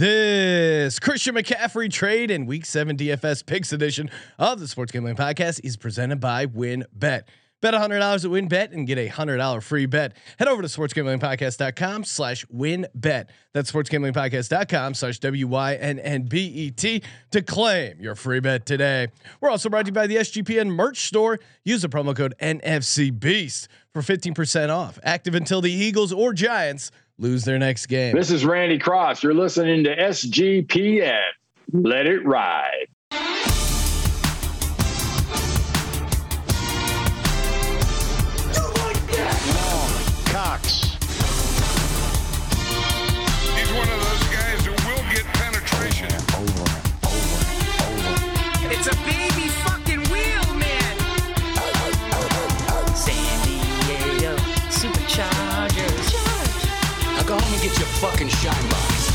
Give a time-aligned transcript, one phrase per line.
[0.00, 5.60] This Christian McCaffrey trade and Week Seven DFS Picks edition of the Sports Gambling Podcast
[5.62, 7.24] is presented by WynnBET.
[7.60, 10.16] Bet $100 at WynnBET and get a $100 free bet.
[10.38, 13.26] Head over to sportsgamblingpodcast.com slash WynnBET.
[13.52, 19.08] That's sportsgamblingpodcast.com slash W-Y-N-N-B-E-T to claim your free bet today.
[19.42, 21.38] We're also brought to you by the SGPN merch store.
[21.62, 24.98] Use the promo code NFCBEAST for 15% off.
[25.02, 26.90] Active until the Eagles or Giants
[27.20, 28.16] lose their next game.
[28.16, 29.22] This is Randy Cross.
[29.22, 31.20] You're listening to SGPN.
[31.72, 32.88] Let it ride.
[58.00, 59.10] Fucking shine box.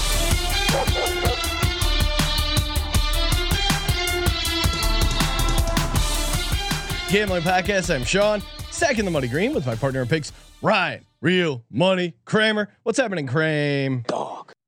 [7.09, 7.94] Gambling Podcast.
[7.94, 8.41] I'm Sean,
[8.72, 11.06] stacking the money green with my partner in picks, Ryan.
[11.22, 12.69] Real money Kramer.
[12.83, 14.03] What's happening, Kramer?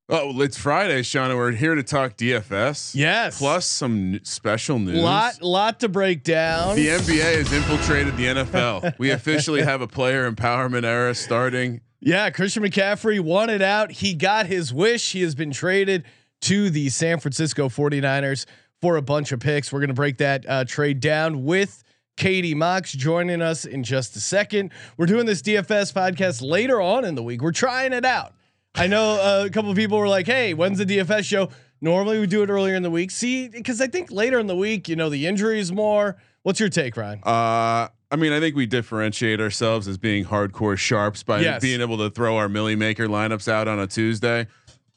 [0.10, 2.96] Oh, it's Friday, Sean, and we're here to talk DFS.
[2.96, 3.38] Yes.
[3.40, 5.04] Plus some n- special news.
[5.04, 6.78] Lot, lot to break down.
[6.78, 8.98] The NBA has infiltrated the NFL.
[8.98, 11.82] we officially have a player empowerment era starting.
[12.00, 13.92] Yeah, Christian McCaffrey wanted out.
[13.92, 15.14] He got his wish.
[15.14, 16.04] He has been traded
[16.42, 18.46] to the San Francisco 49ers
[18.82, 19.72] for a bunch of picks.
[19.72, 21.84] We're going to break that uh, trade down with
[22.16, 24.72] Katie Mox joining us in just a second.
[24.98, 27.42] We're doing this DFS podcast later on in the week.
[27.42, 28.34] We're trying it out.
[28.76, 31.50] I know uh, a couple of people were like, "Hey, when's the DFS show?"
[31.82, 33.10] Normally we do it earlier in the week.
[33.10, 36.18] See, because I think later in the week, you know, the injuries more.
[36.44, 37.22] What's your take, Ryan?
[37.24, 41.62] Uh, I mean, I think we differentiate ourselves as being hardcore sharps by Yes.
[41.62, 44.48] being able to throw our Milly Maker lineups out on a Tuesday.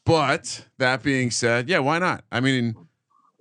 [0.06, 2.24] But that being said, yeah, why not?
[2.30, 2.76] I mean,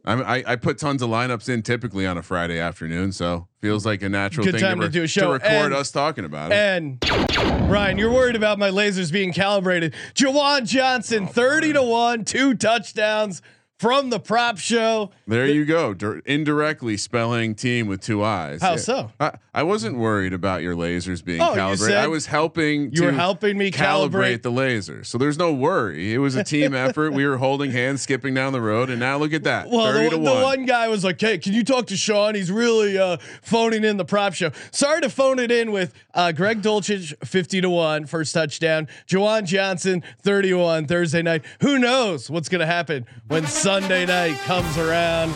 [0.05, 4.01] I, I put tons of lineups in typically on a Friday afternoon, so feels like
[4.01, 5.31] a natural Good thing time to, to do a re- show.
[5.33, 6.55] record And- us talking about it.
[6.55, 9.93] And Ryan, you're worried about my lasers being calibrated.
[10.15, 13.41] Juwan Johnson, 30 to 1, two touchdowns
[13.79, 15.09] from the prop show.
[15.25, 15.93] There you go.
[15.93, 18.61] Dir- indirectly spelling team with two eyes.
[18.61, 18.75] How Yeah.
[18.75, 19.11] so?
[19.21, 21.95] I, I wasn't worried about your lasers being Oh, calibrated.
[21.97, 22.91] I was helping.
[22.93, 25.05] you were helping me calibrate- the lasers.
[25.05, 26.13] So there's no worry.
[26.13, 27.13] It was a team effort.
[27.13, 29.69] We were holding hands, skipping down the road, and now look at that.
[29.69, 30.41] Well, the, to the one.
[30.43, 32.35] one guy was like, "Hey, can you talk to Sean?
[32.35, 36.33] He's really uh, phoning in the prop show." Sorry to phone it in with uh,
[36.33, 38.89] Greg Dulcich, fifty to one, first touchdown.
[39.07, 41.45] Juwan Johnson, thirty-one, Thursday night.
[41.61, 45.29] Who knows what's going to happen when Sunday night comes around?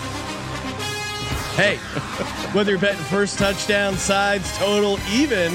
[1.54, 1.78] Hey,
[2.52, 5.52] whether you're betting first touchdown, sides, total, even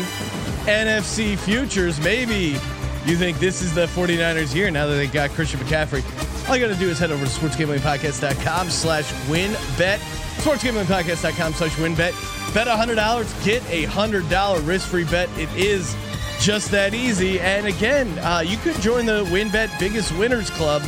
[0.67, 2.57] NFC futures, maybe
[3.05, 6.05] you think this is the 49ers year now that they got Christian McCaffrey.
[6.49, 9.99] All you got to do is head over to sportsgamblingpodcast.com slash win bet.
[10.37, 12.55] Sportsgamblingpodcast.com slash WynnBET.
[12.55, 15.29] Bet $100, get a $100 risk free bet.
[15.37, 15.97] It is
[16.39, 17.41] just that easy.
[17.41, 20.83] And again, uh, you could join the WynnBET biggest winners club.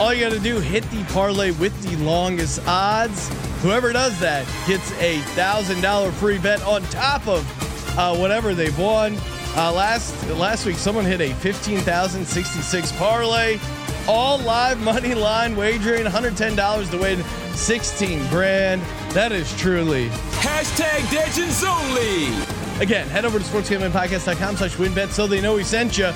[0.00, 3.28] All you got to do hit the parlay with the longest odds.
[3.60, 7.44] Whoever does that gets a thousand dollar free bet on top of
[7.98, 9.18] uh, whatever they've won.
[9.54, 13.58] Uh, last last week, someone hit a fifteen thousand sixty six parlay,
[14.08, 17.22] all live money line wagering, one hundred ten dollars to win
[17.52, 18.80] sixteen grand.
[19.12, 20.08] That is truly
[20.40, 22.28] Hashtag Legends only.
[22.82, 26.10] Again, head over to sportsgamblingpodcast.com slash WynnBET so they know we sent you.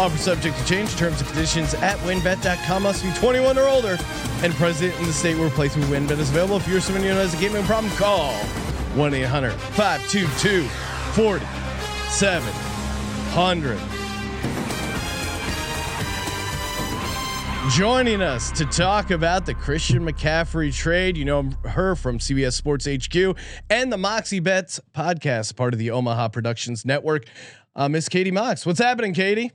[0.00, 2.84] Offer subject to change terms and conditions at WynnBET.com.
[2.84, 3.98] Must be 21 or older
[4.42, 6.56] and present in the state where playthrough WynnBET is available.
[6.56, 8.32] If you're someone who has a gaming problem, call
[8.96, 10.62] 1 800 522
[11.12, 13.78] 4700.
[17.72, 22.86] Joining us to talk about the Christian McCaffrey trade, you know her from CBS Sports
[22.86, 23.36] HQ
[23.68, 27.26] and the Moxie Bets podcast, part of the Omaha Productions Network.
[27.76, 29.52] Uh, Miss Katie Mox, what's happening, Katie?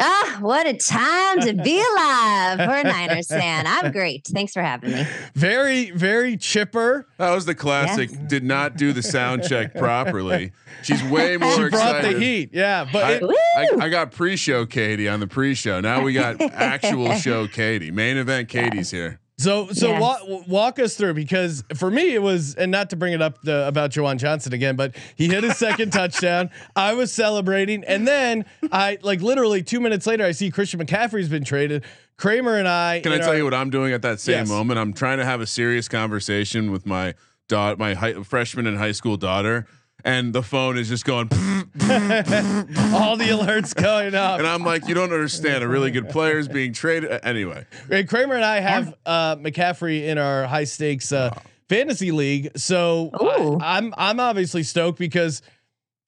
[0.00, 3.66] Ah, what a time to be alive for a Niners fan.
[3.66, 4.24] I'm great.
[4.26, 5.04] Thanks for having me.
[5.34, 7.06] Very, very chipper.
[7.16, 8.10] That was the classic.
[8.10, 8.20] Yes.
[8.28, 10.52] Did not do the sound check properly.
[10.82, 12.16] She's way more She brought excited.
[12.16, 12.86] the heat, yeah.
[12.92, 15.80] But I, it, I, I got pre-show Katie on the pre-show.
[15.80, 17.90] Now we got actual show Katie.
[17.90, 19.18] Main event Katie's here.
[19.38, 20.00] So so Yes.
[20.00, 23.40] walk, walk us through because for me it was and not to bring it up
[23.42, 26.50] the, about Juwan Johnson again, but he hit his second touchdown.
[26.74, 31.28] I was celebrating, and then I like literally two minutes later I see Christian McCaffrey's
[31.28, 31.84] been traded.
[32.16, 34.48] Kramer and I Can I tell our- you what I'm doing at that same Yes.
[34.48, 34.80] moment?
[34.80, 37.14] I'm trying to have a serious conversation with my
[37.48, 39.66] daughter, my high, freshman in high school daughter,
[40.04, 41.30] and the phone is just going.
[42.94, 44.38] All the alerts going up.
[44.38, 45.62] And I'm like, you don't understand.
[45.62, 47.12] A really good player is being traded.
[47.12, 51.38] Uh, Anyway, Hey, Kramer and I have uh, McCaffrey in our high stakes uh,
[51.68, 53.58] fantasy league, so Ooh.
[53.60, 55.42] I, am I'm obviously stoked because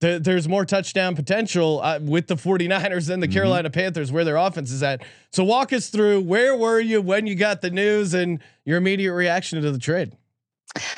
[0.00, 4.37] th- there's more touchdown potential uh, with the 49ers than the Carolina Panthers where their
[4.37, 5.02] offense is at.
[5.31, 9.12] So walk us through where were you when you got the news and your immediate
[9.12, 10.17] reaction to the trade.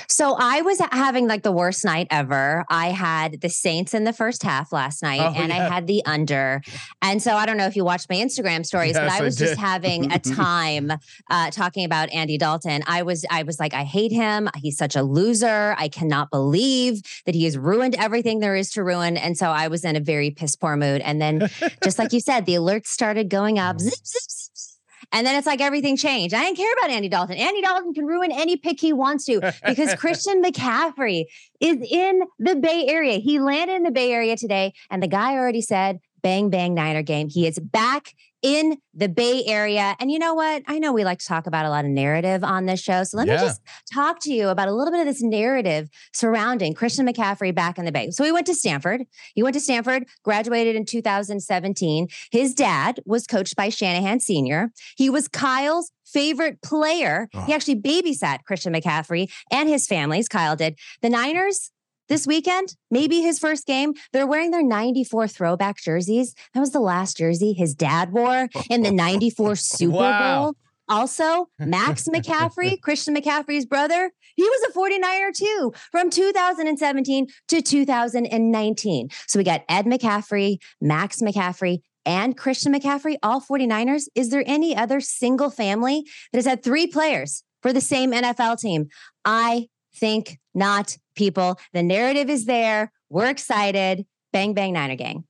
[0.06, 2.64] So I was having like the worst night ever.
[2.69, 5.66] I had the Saints in the first half last night, Oh, and yeah.
[5.66, 6.60] I had the under.
[7.00, 9.22] And so I don't know if you watched my Instagram stories, but Yes, I I
[9.22, 10.92] was just having a time
[11.30, 12.82] uh, talking about Andy Dalton.
[12.86, 14.48] I was, I was like, I hate him.
[14.56, 15.74] He's such a loser.
[15.78, 19.16] I cannot believe that he has ruined everything there is to ruin.
[19.16, 21.00] And so I was in a very piss poor mood.
[21.00, 21.48] And then,
[21.82, 23.80] just like you said, the alerts started going up.
[23.80, 24.42] Zip, zip, zip, zip.
[25.12, 26.35] And then it's like everything changed.
[26.35, 27.37] I didn't care about Andy Dalton.
[27.37, 31.25] Andy Dalton can ruin any pick he wants to because Christian McCaffrey
[31.61, 33.19] is in the Bay Area.
[33.19, 37.03] He landed in the Bay Area today, and the guy already said, bang, bang, Niner
[37.03, 37.29] game.
[37.29, 39.97] He is back in the Bay Area.
[40.00, 40.62] And you know what?
[40.67, 43.05] I know we like to talk about a lot of narrative on this show.
[43.05, 43.37] So let Yeah.
[43.37, 43.61] me just
[43.93, 47.85] talk to you about a little bit of this narrative surrounding Christian McCaffrey back in
[47.85, 48.11] the Bay.
[48.11, 49.05] So he went to Stanford.
[49.35, 52.09] He went to Stanford, graduated in 2017.
[52.31, 54.71] His dad was coached by Shanahan Sr.
[54.97, 57.29] He was Kyle's favorite player.
[57.33, 57.55] He Oh.
[57.55, 60.29] actually babysat Christian McCaffrey and his families.
[60.29, 60.79] Kyle did.
[61.00, 61.71] The Niners
[62.08, 66.34] this weekend, maybe his first game, they're wearing their 94 throwback jerseys.
[66.54, 70.43] That was the last jersey his dad wore in the 94 Super Wow.
[70.44, 70.54] Bowl.
[70.88, 79.08] Also, Max McCaffrey, Christian McCaffrey's brother, he was a 49er too from 2017 to 2019.
[79.26, 84.05] So we got Ed McCaffrey, Max McCaffrey, and Christian McCaffrey, all 49ers.
[84.14, 88.58] Is there any other single family that has had three players for the same NFL
[88.60, 88.88] team?
[89.25, 91.59] I think not, people.
[91.73, 92.93] The narrative is there.
[93.09, 94.06] We're excited.
[94.32, 95.25] Bang, bang, Niner gang.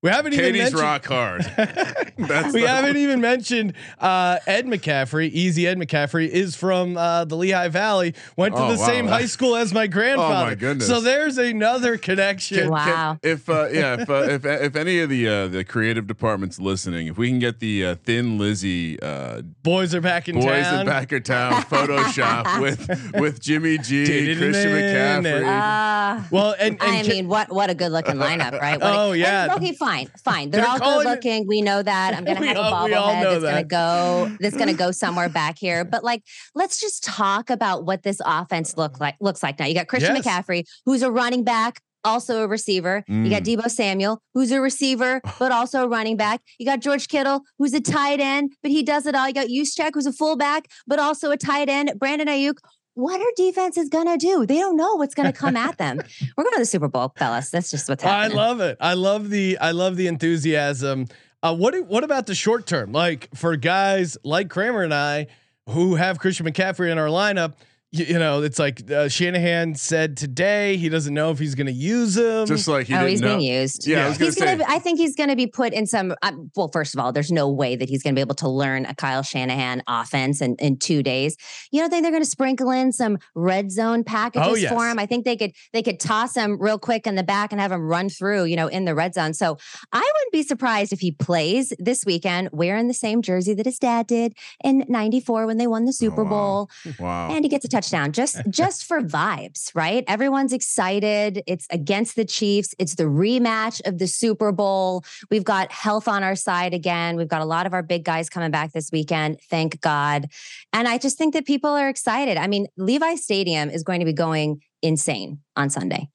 [0.00, 0.80] We haven't even Katie's mentioned.
[0.80, 1.42] rock hard.
[2.18, 5.28] That's we haven't even mentioned uh, Ed McCaffrey.
[5.30, 8.14] Easy Ed McCaffrey is from uh, the Lehigh Valley.
[8.36, 8.86] Went to Oh, the wow.
[8.86, 10.34] same high school as my grandfather.
[10.44, 10.86] Oh my goodness.
[10.86, 12.58] So there's another connection.
[12.58, 13.18] Can- Wow.
[13.24, 17.08] if uh, yeah, if, uh, if if any of the uh, the creative departments listening,
[17.08, 20.80] if we can get the uh, Thin Lizzy uh, Boys are back in boys town.
[20.82, 26.30] in Backer Town Photoshop with with Jimmy G, and Christian McCaffrey.
[26.30, 28.80] Well, and, and I mean, what what a good looking lineup, right?
[28.80, 29.54] What Oh, and- yeah.
[29.56, 29.87] okay, fine,
[30.24, 30.50] fine.
[30.50, 31.46] They're, They're all good it- looking.
[31.46, 32.14] We know that.
[32.14, 33.68] I'm gonna have a all- all bobblehead that's gonna that.
[33.68, 34.36] go.
[34.40, 35.84] That's gonna go somewhere back here.
[35.84, 36.22] But like,
[36.54, 39.16] let's just talk about what this offense look like.
[39.20, 39.66] Looks like now.
[39.66, 40.26] You got Christian Yes.
[40.26, 41.80] McCaffrey, who's a running back.
[42.04, 43.04] Also a receiver.
[43.08, 43.56] You got mm.
[43.58, 46.40] Deebo Samuel, who's a receiver, but also a running back.
[46.58, 49.26] You got George Kittle, who's a tight end, but he does it all.
[49.26, 51.92] You got Juszczyk, who's a fullback, but also a tight end.
[51.98, 52.54] Brandon Aiyuk.
[52.98, 54.44] What are defenses gonna do?
[54.44, 55.98] They don't know what's gonna come at them.
[56.36, 57.50] We're going to the Super Bowl, fellas.
[57.50, 58.36] That's just what's happening.
[58.36, 58.76] I love it.
[58.80, 61.06] I love the I love the enthusiasm.
[61.40, 62.90] Uh, what do- what about the short term?
[62.90, 65.28] Like for guys like Kramer and I
[65.68, 67.54] who have Christian McCaffrey in our lineup,
[67.90, 71.68] you, you know, it's like uh, Shanahan said today he doesn't know if he's going
[71.68, 72.46] to use him.
[72.46, 73.28] Just like he oh, didn't he's know.
[73.38, 73.86] being used.
[73.86, 74.50] Yeah, I was gonna he's gonna.
[74.50, 74.56] say.
[74.58, 76.14] Be, I think he's gonna be put in some.
[76.22, 78.84] Um, well, first of all, there's no way that he's gonna be able to learn
[78.84, 81.36] a Kyle Shanahan offense in, in two days.
[81.72, 84.70] You don't think they're gonna sprinkle in some red zone packages Oh, yes.
[84.72, 84.98] for him?
[84.98, 85.52] I think they could.
[85.72, 88.44] They could toss him real quick in the back and have him run through.
[88.44, 89.32] You know, in the red zone.
[89.32, 89.56] So
[89.92, 93.78] I wouldn't be surprised if he plays this weekend wearing the same jersey that his
[93.78, 96.30] dad did in '94 when they won the Super Oh, wow.
[96.30, 96.70] Bowl.
[96.98, 97.28] Wow.
[97.30, 100.04] And he gets a touchdown just just for vibes, right?
[100.08, 101.42] Everyone's excited.
[101.46, 102.74] It's against the Chiefs.
[102.78, 105.04] It's the rematch of the Super Bowl.
[105.30, 107.16] We've got health on our side again.
[107.16, 109.40] We've got a lot of our big guys coming back this weekend.
[109.50, 110.26] Thank God.
[110.72, 112.36] And I just think that people are excited.
[112.36, 116.08] I mean, Levi Stadium is going to be going insane on Sunday.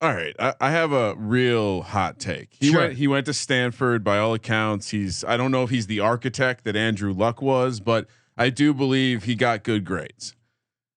[0.00, 2.48] All right, I, I have a real hot take.
[2.60, 2.80] He Sure.
[2.80, 2.94] went.
[2.94, 4.04] He went to Stanford.
[4.04, 5.24] By all accounts, he's.
[5.24, 8.06] I don't know if he's the architect that Andrew Luck was, but
[8.36, 10.34] I do believe he got good grades.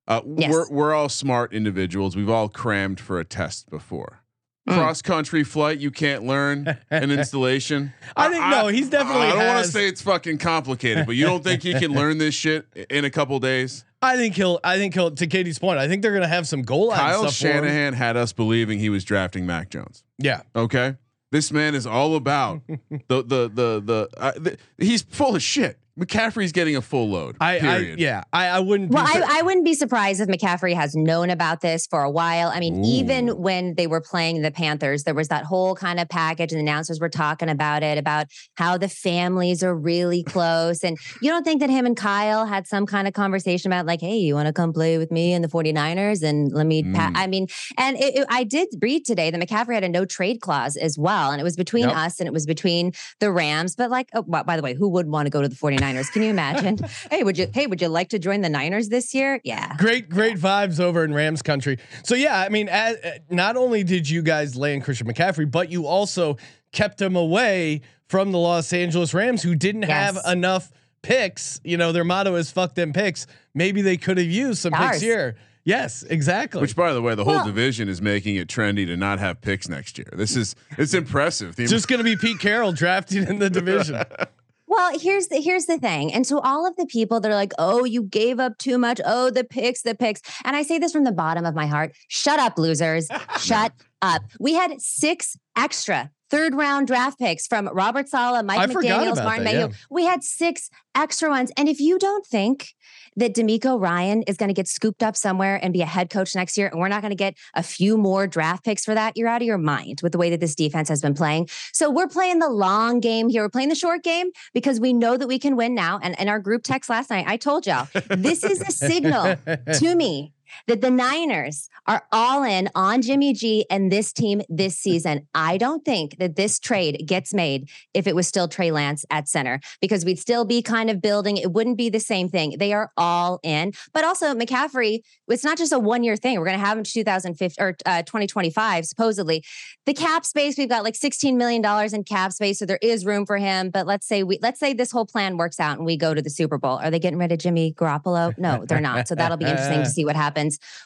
[0.08, 0.52] Uh, Yes.
[0.52, 2.16] We're we're all smart individuals.
[2.16, 4.22] We've all crammed for a test before.
[4.68, 4.74] Mm.
[4.76, 7.94] Cross country flight, you can't learn an installation.
[8.16, 11.26] I think no, he's definitely I don't want to say it's fucking complicated, but you
[11.26, 13.86] don't think he can learn this shit in a couple days?
[14.02, 14.60] I think he'll.
[14.64, 15.12] I think he'll.
[15.12, 17.30] To Katie's point, I think they're going to have some goal line Kyle.
[17.30, 20.04] Shanahan had us believing he was drafting Mac Jones.
[20.20, 20.96] Yeah, Okay,
[21.32, 24.10] this man is all about the the the the.
[24.18, 25.80] Uh, th- he's full of shit.
[26.00, 27.38] McCaffrey's getting a full load.
[27.42, 28.00] I, I period.
[28.00, 28.92] yeah, I, I wouldn't.
[28.92, 32.04] Well, be sur- I, I wouldn't be surprised if McCaffrey has known about this for
[32.04, 32.50] a while.
[32.50, 32.88] I mean, Ooh.
[32.88, 36.60] even when they were playing the Panthers, there was that whole kind of package, and
[36.60, 38.28] the announcers were talking about it, about
[38.58, 40.84] how the families are really close.
[40.84, 44.02] And you don't think that him and Kyle had some kind of conversation about, like,
[44.02, 46.22] hey, you want to come play with me in the 49ers?
[46.22, 47.10] And let me, pa-.
[47.10, 47.12] Mm.
[47.16, 50.42] I mean, and it, it- I did read today that McCaffrey had a no trade
[50.42, 51.32] clause as well.
[51.32, 51.96] And it was between Yep.
[51.98, 53.76] us and it was between the Rams.
[53.76, 55.87] But, like, oh, by by the way, who would want to go to the 49ers?
[55.96, 56.80] Can you imagine?
[57.12, 59.40] hey, would you, hey, would you like to join the Niners this year?
[59.44, 59.76] Yeah.
[59.78, 61.78] Great, great vibes over in Rams country.
[62.04, 65.72] So yeah, I mean, as, uh, not only did you guys land Christian McCaffrey, but
[65.72, 66.38] you also
[66.72, 71.60] kept him away from the Los Angeles Rams, who didn't have enough picks.
[71.64, 75.02] You know, their motto is "fuck them picks." Maybe they could have used some picks
[75.02, 75.36] here.
[75.68, 76.62] Yes, exactly.
[76.62, 79.42] Which, by the way, the whole Well- division is making it trendy to not have
[79.42, 80.08] picks next year.
[80.14, 81.58] This is it's impressive.
[81.58, 84.02] The It's just going to be Pete Carroll drafted in the division.
[84.68, 86.14] Well, here's the here's the thing.
[86.14, 89.00] And so all of the people that are like, "Oh, you gave up too much.
[89.06, 91.96] Oh, the picks, the picks." And I say this from the bottom of my heart.
[92.10, 93.08] Shut up, losers.
[93.40, 93.72] Shut
[94.02, 94.24] up.
[94.40, 99.44] We had 6 extra third round draft picks from Robert Saleh, Mike I McDaniels, Martin
[99.44, 99.68] that, Mayhew.
[99.68, 99.74] yeah.
[99.90, 101.52] We had 6 extra ones.
[101.58, 102.74] And if you don't think
[103.16, 106.36] that DeMeco Ryan is going to get scooped up somewhere and be a head coach
[106.36, 109.18] next year, and we're not going to get a few more draft picks for that,
[109.18, 111.50] you're out of your mind with the way that this defense has been playing.
[111.74, 113.44] So we're playing the long game here.
[113.44, 116.00] We're playing the short game because we know that we can win now.
[116.04, 119.96] And in our group text last night, I told y'all this is a signal to
[119.96, 120.34] me
[120.68, 125.28] that the Niners are all in on Jimmy G and this team this season.
[125.34, 129.28] I don't think that this trade gets made if it was still Trey Lance at
[129.28, 131.38] center because we'd still be kind of building.
[131.38, 132.56] It wouldn't be the same thing.
[132.58, 133.74] They are all in.
[133.94, 136.40] But also McCaffrey, it's not just a one year thing.
[136.40, 139.44] We're going to have him 2050 or uh, 2025 supposedly.
[139.86, 143.06] The cap space we've got like 16 million dollars in cap space, so there is
[143.06, 143.70] room for him.
[143.70, 146.22] But let's say we let's say this whole plan works out and we go to
[146.22, 146.78] the Super Bowl.
[146.78, 148.38] Are they getting rid of Jimmy Garoppolo?
[148.38, 149.08] No, they're not.
[149.08, 150.37] So that'll be interesting to see what happens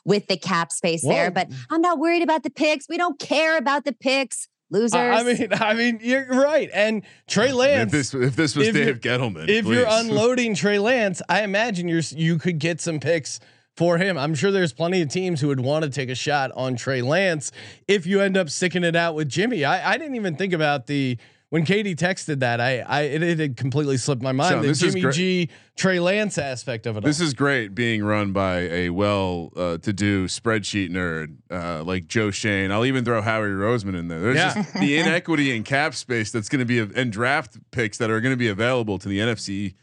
[0.05, 1.31] with the cap space there.
[1.31, 2.87] But I'm not worried about the picks.
[2.89, 4.93] We don't care about the picks, losers.
[4.93, 6.69] I I mean, I mean, you're right.
[6.73, 10.79] And Trey if Lance, this if this was if Dave Gettleman, if you're unloading Trey
[10.79, 13.39] Lance, I imagine you're you could get some picks
[13.77, 14.17] for him.
[14.17, 17.01] I'm sure there's plenty of teams who would want to take a shot on Trey
[17.01, 17.51] Lance
[17.87, 19.63] if you end up sticking it out with Jimmy.
[19.63, 21.17] I, I didn't even think about the
[21.51, 22.59] when Katie texted that.
[22.59, 25.11] I I it, it had completely slipped my mind Sean, the this is Jimmy.
[25.13, 27.03] G Trey Lance aspect of it.
[27.03, 27.27] This all.
[27.27, 32.31] is great being run by a well uh, to do spreadsheet nerd uh, like Joe
[32.31, 32.71] Schoen.
[32.71, 34.19] I'll even throw Howie Roseman in there.
[34.19, 34.53] There's Yeah.
[34.55, 38.19] just the inequity in cap space that's going to be and draft picks that are
[38.21, 39.75] going to be available to the NFC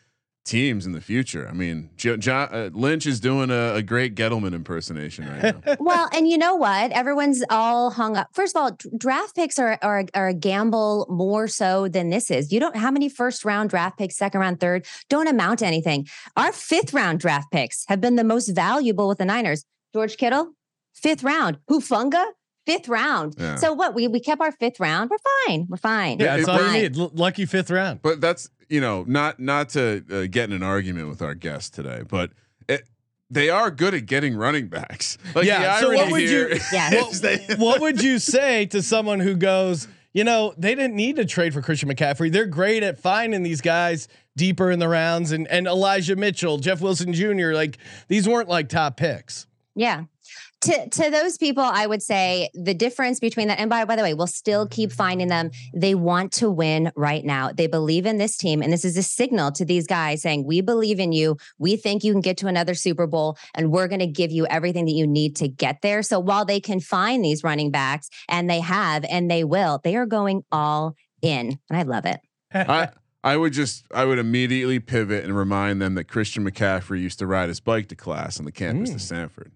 [0.49, 1.47] teams in the future.
[1.49, 5.77] I mean, jo- Jo- uh, Lynch is doing a, a great Gettleman impersonation right now.
[5.81, 6.91] well, and you know what?
[6.93, 8.29] Everyone's all hung up.
[8.33, 12.31] First of all, d- draft picks are, are are a gamble more so than this
[12.31, 12.53] is.
[12.53, 16.07] You don't how many first round draft picks, second round, third don't amount to anything.
[16.37, 19.65] Our fifth round draft picks have been the most valuable with the Niners.
[19.93, 20.53] George Kittle,
[20.95, 21.59] fifth round.
[21.71, 22.25] Hufanga,
[22.67, 23.35] fifth round.
[23.39, 23.57] Yeah.
[23.57, 23.95] So what?
[23.95, 25.11] We we kept our fifth round.
[25.11, 25.67] We're fine.
[25.69, 26.19] We're fine.
[26.19, 26.99] yeah, that's We're all you need.
[26.99, 28.01] L- lucky fifth round.
[28.03, 31.75] But that's you know not not to uh, get in an argument with our guest
[31.75, 32.31] today, but
[32.69, 32.87] it,
[33.31, 35.19] they are good at getting running backs.
[35.35, 36.95] Like Yeah, so what would you- Yeah.
[36.95, 41.17] is they- what would you say to someone who goes, you know, they didn't need
[41.17, 42.33] to trade for Christian McCaffrey.
[42.33, 46.81] They're great at finding these guys deeper in the rounds and and Elijah Mitchell, Jeff
[46.81, 47.53] Wilson Jr.
[47.53, 49.47] Like these weren't like top picks.
[49.75, 50.05] Yeah.
[50.63, 54.03] To to those people, I would say the difference between that, and by, by the
[54.03, 55.51] way, we'll still keep finding them.
[55.73, 57.53] They want to win right now.
[57.53, 58.61] They believe in this team.
[58.61, 61.37] And this is a signal to these guys saying, We believe in you.
[61.59, 64.47] We think you can get to another Super Bowl, and we're going to give you
[64.47, 66.03] everything that you need to get there.
[66.03, 69.95] So while they can find these running backs, and they have, and they will, they
[69.95, 71.59] are going all in.
[71.71, 72.19] And I love it.
[72.53, 72.89] I
[73.23, 77.29] I would just I would immediately pivot and remind them that Christian McCaffrey used to
[77.29, 78.95] ride his bike to class on the campus Mm.
[78.95, 79.53] to Stanford.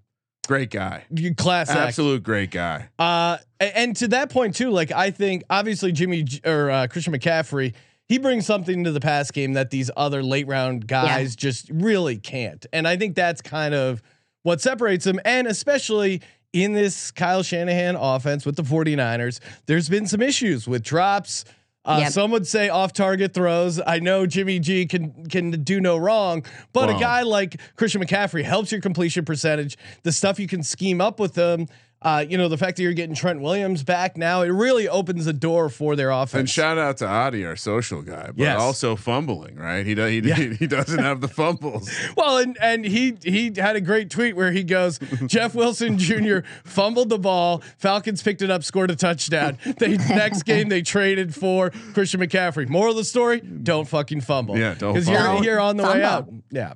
[0.49, 1.79] Great guy, You class act.
[1.79, 2.89] absolute great guy.
[2.99, 7.75] Uh, and to that point too, like I think obviously Jimmy or uh, Christian McCaffrey,
[8.09, 12.17] he brings something to the pass game that these other late round guys just really
[12.19, 12.67] can't.
[12.73, 14.03] And I think that's kind of
[14.43, 15.21] what separates them.
[15.25, 16.21] And especially
[16.53, 21.45] in this Kyle Shanahan offense with the 49ers, there's been some issues with drops.
[21.85, 22.13] Uh, Yep.
[22.13, 23.81] Some would say off target throws.
[23.85, 28.45] I know Jimmy G can can do no wrong, but a guy like Christian McCaffrey
[28.45, 29.77] helps your completion percentage.
[30.05, 31.67] The stuff you can scheme up with them.
[32.03, 35.25] Uh, you know, the fact that you're getting Trent Williams back now, it really opens
[35.25, 36.35] the door for their offense.
[36.41, 38.61] And shout out to Adi, our social guy, but Yes.
[38.61, 39.87] also fumbling, right?
[39.87, 40.35] He does, he, Yeah.
[40.59, 41.91] he doesn't have the fumbles.
[42.17, 46.39] Well, and and he he had a great tweet where he goes, Jeff Wilson Jr.
[46.65, 49.59] fumbled the ball, Falcons picked it up, scored a touchdown.
[49.79, 52.69] They next game they traded for Christian McCaffrey.
[52.69, 54.59] Moral of the story: Don't fucking fumble.
[54.59, 55.43] Yeah, don't because you're fumble.
[55.43, 56.29] here on the way out.
[56.51, 56.75] Yeah,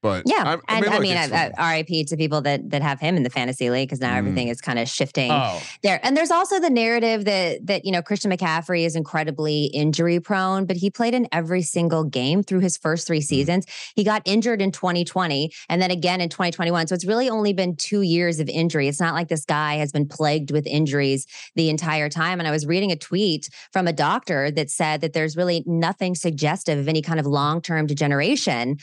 [0.00, 1.82] But Yeah, I, and I look, mean, it's uh, fine.
[1.82, 4.18] uh, RIP to people that that have him in the fantasy league because now Mm.
[4.18, 5.98] everything is kind of shifting Oh, there.
[6.04, 10.66] And there's also the narrative that that you know Christian McCaffrey is incredibly injury prone,
[10.66, 13.66] but he played in every single game through his first three seasons.
[13.96, 16.86] He got injured in 2020 and then again in 2021.
[16.86, 18.86] So it's really only been two years of injury.
[18.88, 21.26] It's not like this guy has been plagued with injuries
[21.56, 22.38] the entire time.
[22.38, 26.14] And I was reading a tweet from a doctor that said that there's really nothing
[26.14, 28.76] suggestive of any kind of long term degeneration,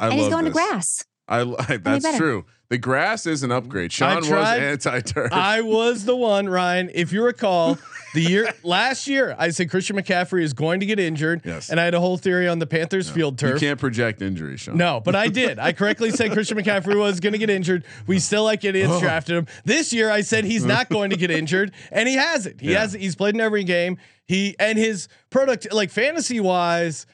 [0.00, 0.54] I and he's going this.
[0.54, 1.04] to grass.
[1.28, 2.44] I, I that's true.
[2.70, 3.92] The grass is an upgrade.
[3.92, 5.32] Sean was anti turf.
[5.32, 6.90] I was the one, Ryan.
[6.92, 7.78] If you recall,
[8.12, 11.70] the year last year, I said Christian McCaffrey is going to get injured, Yes.
[11.70, 13.54] and I had a whole theory on the Panthers field turf.
[13.54, 14.76] You can't project injuries, Sean.
[14.76, 15.58] No, but I did.
[15.58, 17.84] I correctly said Christian McCaffrey was going to get injured.
[18.06, 19.00] We still like idiots oh.
[19.00, 19.46] drafted him.
[19.64, 22.60] This year I said he's not going to get injured and he hasn't.
[22.60, 22.80] He Yeah.
[22.80, 23.96] has he's played in every game.
[24.26, 27.06] He and his product like fantasy wise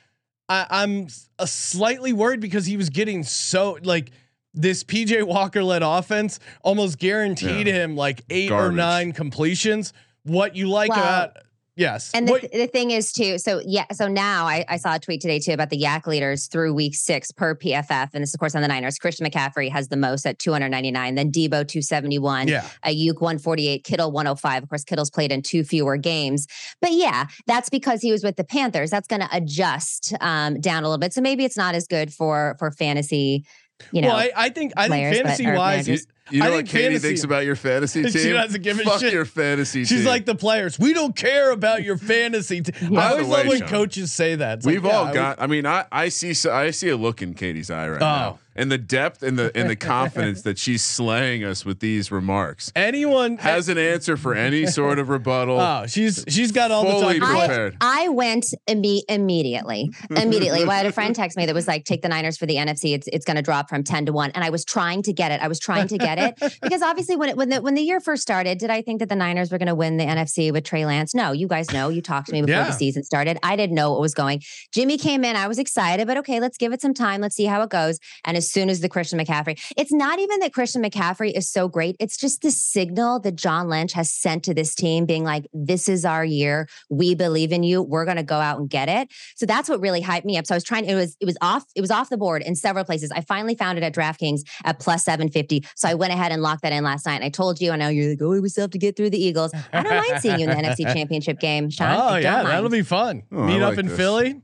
[0.49, 1.09] I, I'm
[1.39, 4.11] a slightly worried because he was getting so like
[4.53, 7.73] this PJ Walker led offense almost guaranteed Yeah.
[7.85, 9.93] him like 8 or 9 completions.
[10.25, 11.37] What you like Well, about
[11.77, 12.11] Yes.
[12.15, 14.99] And the, What- the thing is too, so yeah, so now I, I saw a
[14.99, 18.11] tweet today too about the YAC leaders through week six per PFF.
[18.15, 18.97] And this is of course on the Niners.
[18.99, 22.63] Christian McCaffrey has the most at 299, then Deebo 271, yeah.
[22.85, 24.63] Aiyuk 148, Kittle 105.
[24.63, 26.47] Of course, Kittle's played in two fewer games.
[26.81, 28.91] But yeah, that's because he was with the Panthers.
[28.91, 31.13] That's gonna adjust um, down a little bit.
[31.13, 33.45] So maybe it's not as good for for fantasy,
[33.93, 34.09] you know.
[34.09, 36.07] well, I, I think I think players, fantasy wise.
[36.31, 38.13] You know I what think Katie fantasy- thinks about your fantasy team?
[38.13, 39.13] She doesn't give a Fuck shit.
[39.13, 39.99] your fantasy She's team.
[39.99, 40.79] She's like the players.
[40.79, 42.63] We don't care about your fantasy.
[42.63, 42.97] team.
[42.97, 44.59] I always way, love when Sean, coaches say that.
[44.59, 45.41] It's We've yeah, all I- got.
[45.43, 48.05] I mean, I I see so- I see a look in Katie's eye right Oh.
[48.05, 52.11] now, and the depth and the and the confidence that she's slaying us with these
[52.11, 52.73] remarks.
[52.77, 55.59] anyone Has an answer for any sort of rebuttal.
[55.61, 57.77] Oh, she's she's got all Fully the talking I, prepared.
[57.81, 59.91] I went imme- immediately.
[60.11, 60.61] Immediately.
[60.63, 62.57] well, I had a friend text me that was like, take the Niners for the
[62.57, 62.95] NFC.
[62.95, 64.31] It's it's gonna drop from 10 to 1.
[64.35, 65.41] And I was trying to get it.
[65.41, 66.53] I was trying to get it.
[66.65, 69.09] Because obviously when it when the when the year first started, did I think that
[69.09, 71.15] the Niners were gonna win the NFC with Trey Lance?
[71.15, 71.89] No, you guys know.
[71.89, 72.67] You talked to me before Yeah.
[72.67, 73.39] the season started.
[73.43, 74.41] I didn't know what was going.
[74.73, 75.37] Jimmy came in.
[75.37, 77.21] I was excited, but okay, let's give it some time.
[77.21, 77.99] Let's see how it goes.
[78.25, 81.69] And as soon as the Christian McCaffrey, it's not even that Christian McCaffrey is so
[81.69, 81.97] great.
[82.01, 85.89] It's just the signal that John Lynch has sent to this team, being like, this
[85.89, 86.69] is our year.
[86.91, 87.83] We believe in you.
[87.83, 89.09] We're gonna go out and get it.
[89.37, 90.47] So that's what really hyped me up.
[90.47, 92.55] So I was trying, it was it was off, it was off the board in
[92.55, 93.11] several places.
[93.11, 95.65] I finally found it at DraftKings at plus 750.
[95.77, 97.17] So I went ahead and locked that in last night.
[97.17, 99.11] And I told you, I know you're like, oh, we still have to get through
[99.11, 99.53] the Eagles.
[99.73, 101.95] I don't mind seeing you in the NFC championship game, Sean.
[101.97, 103.23] Oh I yeah, don't that'll be fun.
[103.33, 103.97] Oh, I Meet up in this.
[103.97, 104.41] Philly.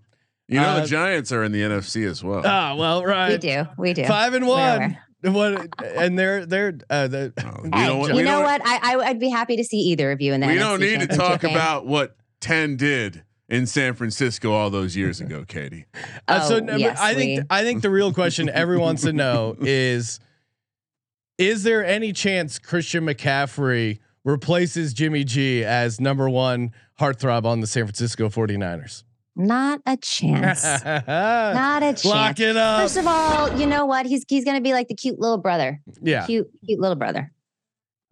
[0.50, 2.42] You know Uh, the Giants are in the NFC as well.
[2.44, 3.30] Ah, well, right.
[3.32, 3.66] we do.
[3.78, 4.04] We do.
[4.04, 4.78] Five and Where
[5.22, 5.32] one.
[5.34, 8.14] What and they're they're uh, the Oh, you Hey, know what?
[8.16, 8.60] you know what?
[8.64, 10.48] I, I I'd be happy to see either of you in that.
[10.48, 15.20] We don't need to talk about what ten did in San Francisco all those years
[15.20, 15.84] ago, Katie.
[16.26, 18.86] Uh, so Oh, no, but yes, I think we- I think the real question everyone
[18.86, 20.20] wants to know is
[21.38, 27.66] is there any chance Christian McCaffrey replaces Jimmy G as number 1 heartthrob on the
[27.66, 29.04] San Francisco 49ers?
[29.40, 30.62] Not a chance.
[30.84, 32.04] Not a chance.
[32.04, 32.82] Lock it up.
[32.82, 34.06] First of all, you know what?
[34.06, 35.80] He's he's gonna be like the cute little brother.
[36.02, 36.26] Yeah.
[36.26, 37.32] Cute, cute little brother.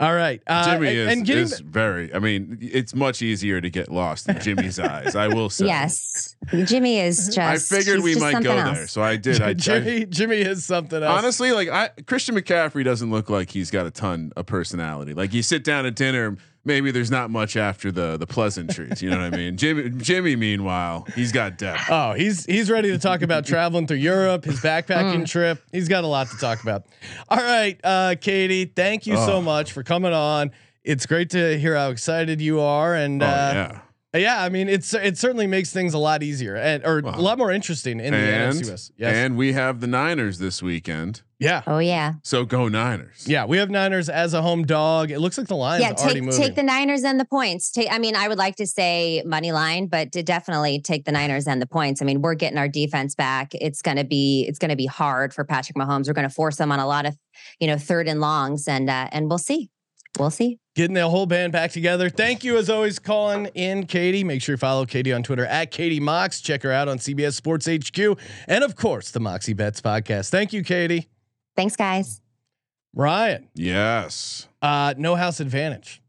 [0.00, 0.40] All right.
[0.46, 2.14] Uh, Jimmy is, and getting is very.
[2.14, 5.16] I mean, it's much easier to get lost in Jimmy's eyes.
[5.16, 5.66] I will say.
[5.66, 6.36] Yes.
[6.64, 8.76] Jimmy is just I figured we might go else.
[8.76, 9.42] there, so I did.
[9.42, 11.18] I, I Jimmy Jimmy is something else.
[11.18, 15.14] honestly like I Christian McCaffrey doesn't look like he's got a ton of personality.
[15.14, 16.36] Like you sit down at dinner,
[16.68, 19.02] maybe there's not much after the the pleasantries.
[19.02, 19.56] You know what I mean?
[19.62, 21.82] Jimmy Jimmy, meanwhile, he's got depth.
[21.90, 24.84] Oh, he's he's ready to talk about traveling through Europe, his Mm.
[24.86, 25.60] backpacking trip.
[25.72, 26.84] He's got a lot to talk about.
[27.28, 29.40] All right, uh, Katie, thank you so Oh.
[29.42, 30.52] much for coming on.
[30.84, 33.78] It's great to hear how excited you are, and Oh uh, yeah.
[34.14, 37.36] Yeah, I mean, it's it certainly makes things a lot easier and or a lot
[37.38, 38.92] more interesting in the And NFC West.
[38.96, 41.22] Yes, and we have the Niners this weekend.
[41.38, 42.14] yeah, Oh yeah.
[42.22, 43.24] So go Niners.
[43.28, 43.44] yeah.
[43.44, 45.10] We have Niners as a home dog.
[45.10, 47.70] It looks like the Lions Yeah, are already take take the Niners and the points.
[47.70, 51.12] Take, I mean, I would like to say money line, but to definitely take the
[51.12, 52.00] Niners and the points.
[52.00, 53.50] I mean, we're getting our defense back.
[53.54, 56.06] It's gonna be it's gonna be hard for Patrick Mahomes.
[56.08, 57.14] We're gonna force him on a lot of
[57.60, 59.68] you know third and longs, and uh, and we'll see.
[60.18, 60.58] We'll see.
[60.74, 62.08] Getting the whole band back together.
[62.10, 64.22] Thank you as always, calling in Katie.
[64.24, 66.40] Make sure you follow Katie on Twitter at Katie Mox.
[66.40, 68.18] Check her out on CBS Sports HQ.
[68.46, 70.30] And of course, the Moxie Bets podcast.
[70.30, 71.08] Thank you, Katie.
[71.56, 72.20] Thanks, guys.
[72.94, 74.48] Ryan, Yes.
[74.62, 76.00] uh, no house advantage.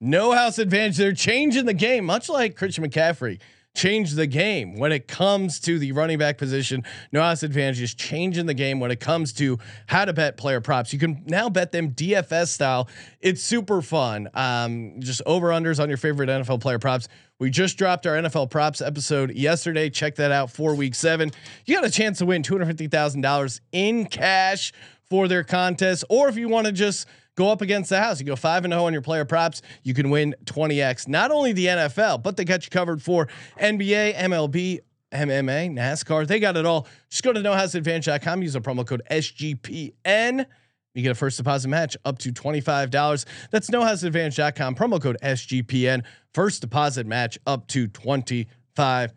[0.00, 0.96] No house advantage.
[0.96, 3.40] They're changing the game, much like Christian McCaffrey
[3.74, 6.82] changed the game when it comes to the running back position.
[7.12, 10.60] No house advantage is changing the game when it comes to how to bet player
[10.60, 10.92] props.
[10.92, 12.88] You can now bet them DFS style.
[13.20, 14.28] It's super fun.
[14.34, 17.08] Um, just over unders on your favorite NFL player props.
[17.38, 19.90] We just dropped our NFL props episode yesterday.
[19.90, 21.30] Check that out for week seven.
[21.66, 24.72] You got a chance to win two hundred fifty thousand dollars in cash
[25.08, 27.06] for their contest, or if you want to just
[27.38, 29.94] go up against the house, you go five and zero on your player props, you
[29.94, 31.06] can win twenty x.
[31.06, 33.28] Not only the NFL, but they got you covered for
[33.60, 34.80] NBA, MLB.
[35.10, 36.86] MMA, NASCAR, they got it all.
[37.08, 40.44] Just go to nohouseadvantage.com, use the promo code SGPN.
[40.92, 43.24] You get a first deposit match up to $25.
[43.50, 46.04] That's nohouseadvantage.com, promo code SGPN.
[46.34, 49.08] First deposit match up to $25.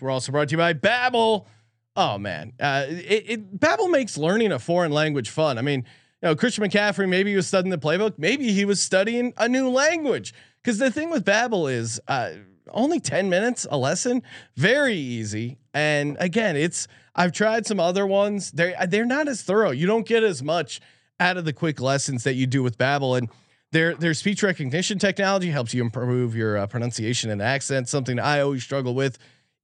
[0.00, 1.44] We're also brought to you by Babbel.
[1.94, 5.58] Oh man, uh, it, it Babbel makes learning a foreign language fun.
[5.58, 5.84] I mean,
[6.22, 9.68] know, Christian McCaffrey maybe he was studying the playbook, maybe he was studying a new
[9.68, 10.34] language.
[10.62, 12.30] Because the thing with Babbel is uh,
[12.70, 14.22] only ten minutes a lesson,
[14.56, 15.58] very easy.
[15.72, 18.50] And again, it's I've tried some other ones.
[18.52, 19.70] They they're not as thorough.
[19.70, 20.80] You don't get as much
[21.20, 23.28] out of the quick lessons that you do with Babbel and.
[23.70, 27.86] Their their speech recognition technology helps you improve your uh, pronunciation and accent.
[27.86, 29.18] Something I always struggle with.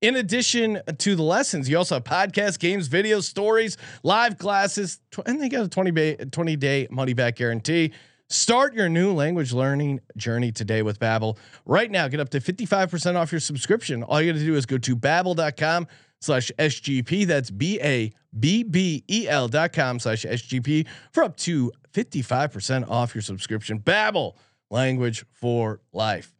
[0.04, 5.40] In addition to the lessons, you also have podcasts, games, videos, stories, live classes, and
[5.40, 7.90] they got a 20 day, 20 day money back guarantee.
[8.28, 11.38] Start your new language learning journey today with Babbel.
[11.64, 14.02] Right now, get up to 55% off your subscription.
[14.02, 15.86] All you got to do is go to babbel.com
[16.20, 17.26] slash SGP.
[17.26, 22.90] That's B A B B E L dot com slash SGP for up to 55%
[22.90, 23.80] off your subscription.
[23.80, 24.36] Babbel,
[24.70, 26.34] language for life.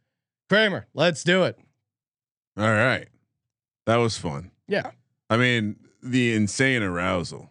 [0.49, 1.57] Kramer, let's do it.
[2.59, 3.07] All right.
[3.85, 4.51] That was fun.
[4.67, 4.91] Yeah.
[5.29, 7.49] I mean, the insane arousal.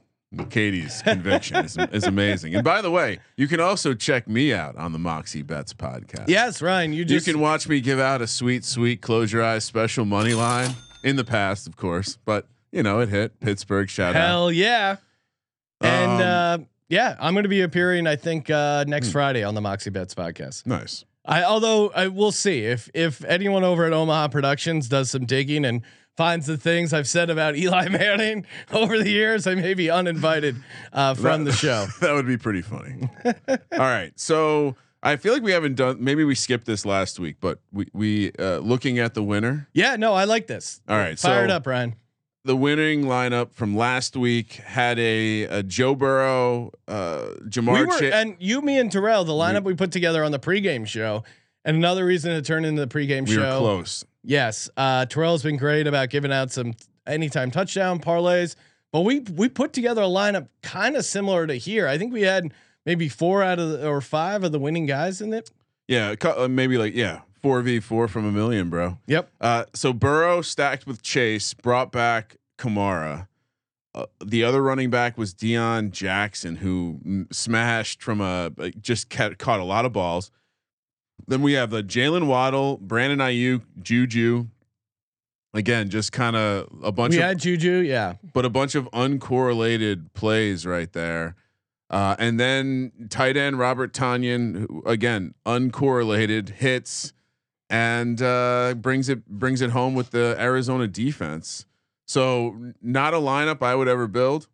[0.50, 2.56] Katie's conviction is, is amazing.
[2.56, 6.28] And by the way, you can also check me out on the Moxie Bets podcast.
[6.28, 9.44] Yes, Ryan, you just, You can watch me give out a sweet, sweet close your
[9.44, 13.88] eyes special money line in the past, of course, but you know, it hit Pittsburgh
[13.88, 14.26] shout out.
[14.26, 14.96] hell yeah.
[15.80, 18.08] And Um, uh, yeah, I'm going to be appearing.
[18.08, 20.66] I think uh, next Friday on the Moxie Bets podcast.
[20.66, 21.04] Nice.
[21.24, 25.64] I although I will see if if anyone over at Omaha Productions does some digging
[25.64, 25.82] and
[26.16, 30.56] finds the things I've said about Eli Manning over the years, I may be uninvited
[30.92, 31.86] uh, from That- the show.
[32.00, 33.08] that would be pretty funny.
[33.48, 34.12] All right.
[34.16, 37.88] So I feel like we haven't done maybe we skipped this last week, but we
[37.92, 39.68] we uh looking at the winner.
[39.72, 40.80] Yeah, no, I like this.
[40.88, 41.96] All right, fired so- up, Ryan.
[42.46, 47.98] The winning lineup from last week had a, a Joe Burrow, uh Ja'Marr we were,
[47.98, 51.24] Cha- and you, me, and Terrell, the lineup we, put together on the pregame show,
[51.64, 53.34] and another reason to turn into the pregame show.
[53.34, 53.52] we show.
[53.54, 54.04] were close.
[54.22, 56.74] Yes, uh, Terrell's been great about giving out some
[57.06, 58.56] anytime touchdown parlays,
[58.92, 61.86] but we we put together a lineup kind of similar to here.
[61.86, 62.52] I think we had
[62.86, 65.50] maybe four out of the, or five of the winning guys in it.
[65.88, 68.98] Yeah, uh, maybe like yeah, 4v4 from a million, bro.
[69.06, 69.30] Yep.
[69.40, 73.28] Uh, so Burrow stacked with Chase, brought back Kamara.
[73.94, 78.50] Uh, the other running back was Deon Jackson, who mm, smashed from a
[78.80, 80.30] just ca- caught a lot of balls.
[81.26, 84.46] Then we have the Jaylen Waddle, Brandon Aiyuk, Juju.
[85.54, 87.78] Again, just kind of a bunch we of, had Juju.
[87.86, 88.14] Yeah.
[88.32, 91.36] but a bunch of uncorrelated plays right there.
[91.90, 97.12] Uh, and then tight end Robert Tonyan, who again uncorrelated hits,
[97.70, 101.66] and uh, brings it brings it home with the Arizona defense.
[102.06, 104.48] So not a lineup I would ever build.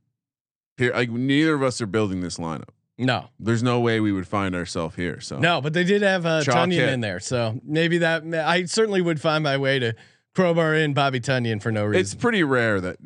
[0.77, 2.70] Here, like neither of us are building this lineup.
[3.01, 5.21] No, There's no way we would find ourselves here.
[5.21, 9.01] So no, but they did have uh, Tonyan in there, so maybe that I certainly
[9.01, 9.95] would find my way to
[10.35, 12.01] crowbar in Bobby Tonyan for no reason.
[12.01, 12.99] it's pretty rare that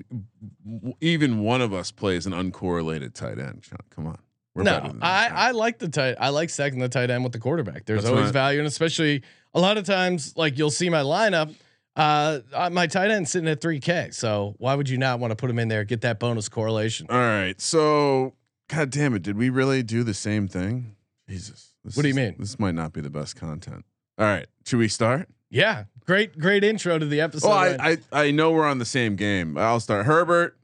[0.66, 3.64] w- even one of us plays an uncorrelated tight end.
[3.64, 4.18] Sean, Come on,
[4.54, 6.16] we're no, I I like the tight.
[6.18, 7.84] I like second the tight end with the quarterback.
[7.86, 9.22] There's That's always value, and especially
[9.54, 11.54] a lot of times, like you'll see my lineup.
[11.96, 14.12] Uh, uh, my tight end sitting at 3K.
[14.12, 15.84] So why would you not want to put him in there?
[15.84, 17.06] Get that bonus correlation.
[17.08, 17.60] All right.
[17.60, 18.34] So,
[18.68, 19.22] God damn it.
[19.22, 20.96] Did we really do the same thing?
[21.28, 21.74] Jesus.
[21.84, 22.34] This What do you is- mean?
[22.38, 23.84] This might not be the best content.
[24.18, 24.46] All right.
[24.66, 25.28] Should we start?
[25.50, 27.48] Yeah, great, great intro to the episode.
[27.48, 27.58] Well.
[27.80, 29.56] I, I, I know we're on the same game.
[29.56, 30.06] I'll start.
[30.06, 30.56] Herbert,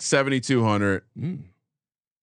[0.00, 1.02] 7,200.
[1.18, 1.38] Mm.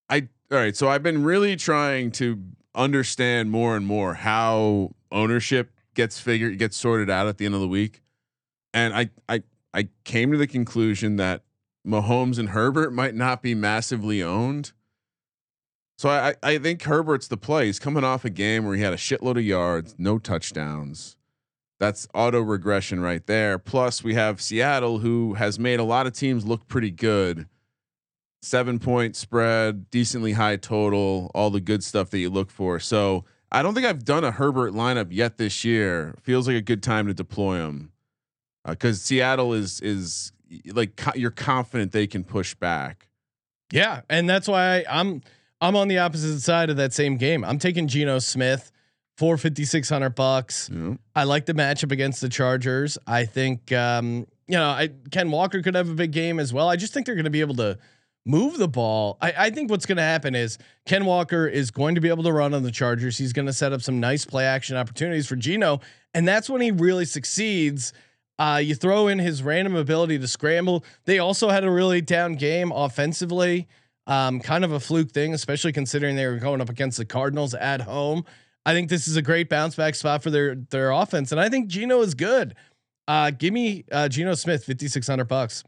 [0.10, 0.76] I, all right.
[0.76, 2.42] So, I've been really trying to
[2.76, 7.62] understand more and more how ownership gets figured, gets sorted out at the end of
[7.62, 8.02] the week.
[8.74, 11.44] And I, I, I came to the conclusion that
[11.88, 14.74] Mahomes and Herbert might not be massively owned.
[16.00, 17.66] So I, I think Herbert's the play.
[17.66, 21.18] He's coming off a game where he had a shitload of yards, no touchdowns.
[21.78, 23.60] That's auto regression right there.
[23.60, 27.48] Plus, we have Seattle, who has made a lot of teams look pretty good.
[28.42, 32.80] seven point spread, decently high total, all the good stuff that you look for.
[32.80, 36.16] So I don't think I've done a Herbert lineup yet this year.
[36.22, 37.92] Feels like a good time to deploy him
[38.64, 40.32] uh, because Seattle is is
[40.72, 43.10] like co- you're confident they can push back.
[43.74, 45.22] Yeah, and that's why I, I'm
[45.62, 47.44] I'm on the opposite side of that same game.
[47.44, 48.72] I'm taking Geno Smith
[49.18, 50.70] for fifty six hundred bucks.
[50.70, 50.98] Know?
[51.16, 52.98] I like the matchup against the Chargers.
[53.06, 56.70] I think um, you know I Ken Walker could have a big game as well.
[56.70, 57.78] I just think they're going to be able to
[58.26, 59.18] move the ball.
[59.22, 62.24] I, I think what's going to happen is Ken Walker is going to be able
[62.24, 63.18] to run on the Chargers.
[63.18, 65.82] He's going to set up some nice play action opportunities for Geno,
[66.14, 67.92] and that's when he really succeeds.
[68.38, 70.86] Uh, you throw in his random ability to scramble.
[71.04, 73.68] They also had a really down game offensively.
[74.10, 77.54] Um, kind of a fluke thing, especially considering they were going up against the Cardinals
[77.54, 78.26] at home.
[78.66, 81.48] I think this is a great bounce back spot for their their offense, and I
[81.48, 82.56] think Geno is good.
[83.08, 85.64] Uh, give me uh, Geno Smith, fifty six hundred bucks.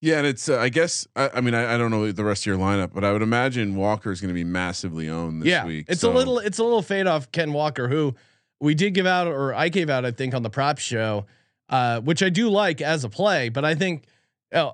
[0.00, 2.42] Yeah, and it's uh, I guess I, I mean I, I don't know the rest
[2.42, 5.48] of your lineup, but I would imagine Walker is going to be massively owned this
[5.48, 5.86] yeah, week.
[5.88, 8.14] it's so- a little it's a little fade off Ken Walker, who
[8.60, 11.26] we did give out or I gave out, I think, on the prop show,
[11.68, 14.04] uh, which I do like as a play, but I think
[14.52, 14.72] uh,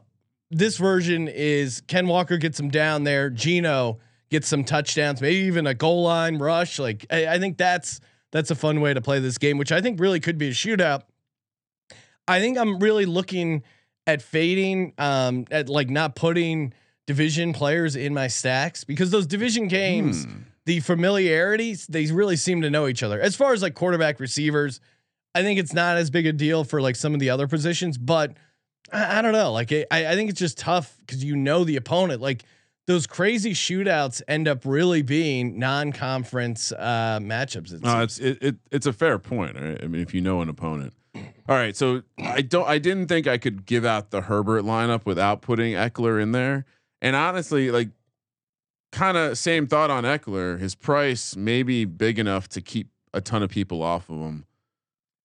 [0.50, 3.98] this version is Ken Walker gets him down there, Geno
[4.30, 6.78] gets some touchdowns, maybe even a goal line rush.
[6.78, 8.00] Like I, I think that's
[8.32, 10.52] that's a fun way to play this game, which I think really could be a
[10.52, 11.02] shootout.
[12.26, 13.62] I think I'm really looking
[14.06, 16.72] at fading, um, at like not putting
[17.06, 20.32] division players in my stacks because those division games, Hmm.
[20.66, 23.18] the familiarities, they really seem to know each other.
[23.20, 24.80] As far as like quarterback receivers,
[25.34, 27.96] I think it's not as big a deal for like some of the other positions,
[27.96, 28.36] but
[28.92, 29.52] I, I don't know.
[29.52, 32.20] Like I, I think it's just tough because you know the opponent.
[32.20, 32.44] Like
[32.86, 37.72] those crazy shootouts end up really being non-conference uh, matchups.
[37.74, 39.56] it No, it's it, it it's a fair point.
[39.56, 39.82] Right?
[39.82, 40.94] I mean, if you know an opponent.
[41.48, 42.68] All right, so I don't.
[42.68, 46.66] I didn't think I could give out the Herbert lineup without putting Ekeler in there.
[47.00, 47.88] And honestly, like,
[48.92, 50.58] kind of same thought on Ekeler.
[50.58, 54.44] His price may be big enough to keep a ton of people off of him.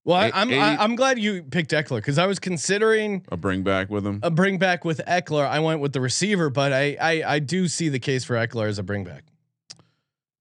[0.06, 3.38] Well, I, eight- I'm I, I'm glad you picked Ekeler because I was considering A
[3.38, 4.20] bring back with him.
[4.24, 5.48] a bring back with Ekeler.
[5.48, 8.68] I went with the receiver, but I I, I do see the case for Ekeler
[8.68, 9.24] as a bring back.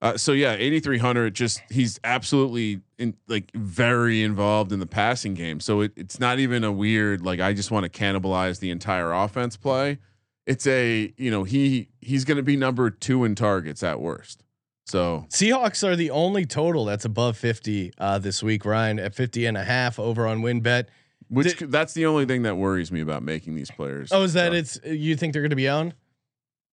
[0.00, 5.60] Uh, so yeah, 8300 just he's absolutely in like very involved in the passing game.
[5.60, 9.12] So it, it's not even a weird like I just want to cannibalize the entire
[9.12, 9.98] offense play.
[10.44, 14.41] It's a, you know, he he's going to be number 2 in targets at worst.
[14.86, 19.46] So Seahawks are the only total that's above 50 uh, this week, Ryan, at 50
[19.46, 20.86] and a half over on WynnBET.
[21.28, 24.10] which Did- that's the only thing that worries me about making these players.
[24.12, 25.94] Oh, is that So, it's you think they're going to be owned?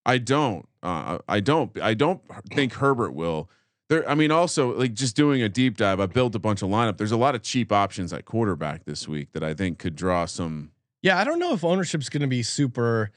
[0.06, 0.67] I don't.
[0.82, 1.78] Uh, I don't.
[1.80, 2.22] I don't
[2.54, 3.50] think Herbert will.
[3.89, 4.08] There.
[4.10, 6.00] I mean, also like just doing a deep dive.
[6.00, 6.98] I built a bunch of lineup.
[6.98, 10.26] There's a lot of cheap options at quarterback this week that I think could draw
[10.26, 10.72] some.
[11.02, 13.12] Yeah, I don't know if ownership's going to be super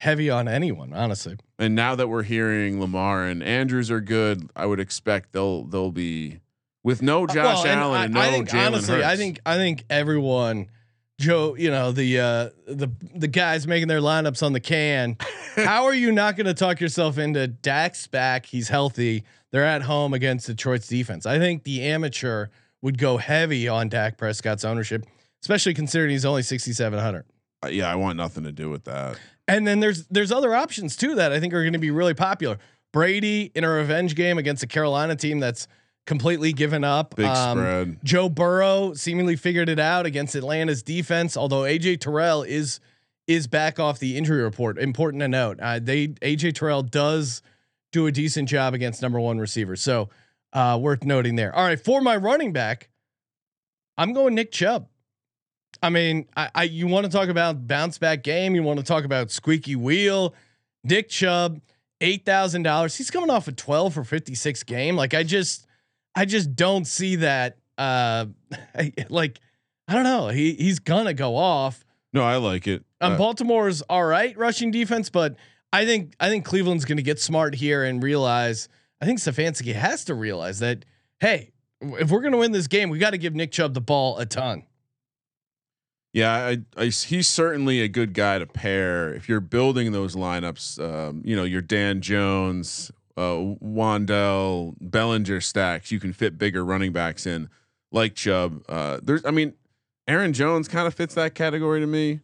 [0.00, 1.36] heavy on anyone, honestly.
[1.58, 5.92] And now that we're hearing Lamar and Andrews are good, I would expect they'll they'll
[5.92, 6.40] be
[6.84, 9.16] with no Josh Uh, Well, and Allen I, and no I think Jalen honestly, I
[9.16, 10.68] think I think everyone,
[11.18, 15.16] Joe, you know the uh, the the guys making their lineups on the can.
[15.56, 18.46] how are you not going to talk yourself into Dak's back?
[18.46, 19.24] He's healthy.
[19.52, 21.24] They're at home against Detroit's defense.
[21.24, 22.48] I think the amateur
[22.82, 25.06] would go heavy on Dak Prescott's ownership,
[25.42, 27.24] especially considering he's only sixty seven hundred.
[27.64, 29.18] Uh, yeah, I want nothing to do with that.
[29.48, 32.14] And then there's there's other options too that I think are going to be really
[32.14, 32.58] popular.
[32.92, 35.68] Brady in a revenge game against a Carolina team that's
[36.06, 37.16] completely given up.
[37.16, 37.98] Big Um, spread.
[38.04, 42.80] Joe Burrow seemingly figured it out against Atlanta's defense, although AJ Terrell is
[43.26, 44.78] is back off the injury report.
[44.78, 47.42] Important to note, uh, they AJ Terrell does
[47.92, 50.08] do a decent job against number one receivers, so
[50.52, 51.54] uh, worth noting there.
[51.54, 52.88] All right, for my running back,
[53.98, 54.88] I'm going Nick Chubb.
[55.82, 58.84] I mean, I, I you want to talk about bounce back game, you want to
[58.84, 60.34] talk about squeaky wheel,
[60.84, 61.60] Nick Chubb,
[62.00, 62.96] eight thousand dollars.
[62.96, 64.96] He's coming off a twelve for fifty six game.
[64.96, 65.66] Like I just,
[66.14, 67.58] I just don't see that.
[67.78, 68.26] Uh,
[69.08, 69.40] like
[69.88, 70.28] I don't know.
[70.28, 71.84] He he's gonna go off.
[72.12, 72.82] No, I like it.
[73.00, 75.36] Um, Uh, Baltimore's all right rushing defense, but
[75.72, 78.68] I think I think Cleveland's going to get smart here and realize.
[79.00, 80.86] I think Stefanski has to realize that
[81.20, 83.80] hey, if we're going to win this game, we got to give Nick Chubb the
[83.82, 84.62] ball a ton.
[86.16, 90.80] Yeah, I, I, he's certainly a good guy to pair if you're building those lineups.
[90.82, 95.90] Um, you know, your Dan Jones, uh, Wan'Dale, Bellinger stacks.
[95.90, 97.50] You can fit bigger running backs in,
[97.92, 98.62] like Chubb.
[98.66, 99.52] Uh, there's, I mean,
[100.08, 102.20] Aaron Jones kind of fits that category to me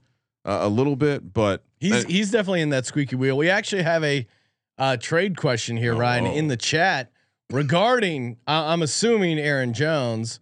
[0.47, 3.37] uh, a little bit, but He's uh, he's definitely in that squeaky wheel.
[3.37, 4.27] We actually have a
[4.79, 6.33] uh, trade question here, Ryan, Oh.
[6.35, 7.13] in the chat
[7.51, 8.39] regarding.
[8.47, 10.41] I'm assuming Aaron Jones.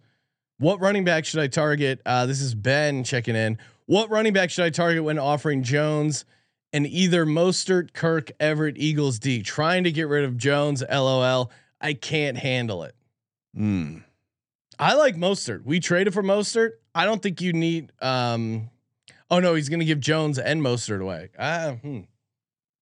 [0.61, 2.01] What running back should I target?
[2.05, 3.57] Uh, this is Ben checking in.
[3.87, 6.23] What running back should I target when offering Jones
[6.71, 9.41] and either Mostert, Kirk, Everett, Eagles D.
[9.41, 10.83] Trying to get rid of Jones.
[10.87, 11.51] LOL.
[11.81, 12.93] I can't handle it.
[13.55, 13.97] Hmm.
[14.77, 15.65] I like Mostert.
[15.65, 16.73] We traded for Mostert.
[16.93, 17.91] I don't think you need.
[17.99, 18.69] Um,
[19.31, 21.29] oh no, he's going to give Jones and Mostert away.
[21.39, 22.01] Uh, hmm.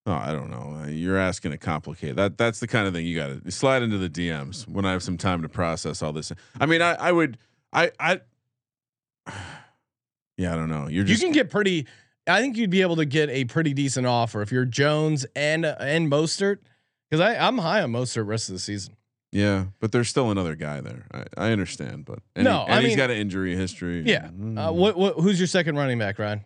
[0.05, 0.81] Oh, I don't know.
[0.81, 2.37] Uh, You're asking to complicate that.
[2.37, 5.03] That's the kind of thing you got to slide into the DMs when I have
[5.03, 6.33] some time to process all this.
[6.59, 7.37] I mean, I, I would,
[7.73, 8.21] I, I,
[10.37, 10.87] yeah, I don't know.
[10.87, 11.85] You're You can get pretty.
[12.27, 15.65] I think you'd be able to get a pretty decent offer if you're Jones and
[15.65, 16.59] and Mostert.
[17.09, 18.95] Because I I'm high on Mostert rest of the season.
[19.31, 21.05] yeah, but there's still another guy there.
[21.11, 24.03] I, I understand, but and No, he, and I he's mean- got an injury history.
[24.05, 24.27] Yeah.
[24.27, 24.69] Mm.
[24.69, 26.41] Uh, what what who's your second running back, Ryan?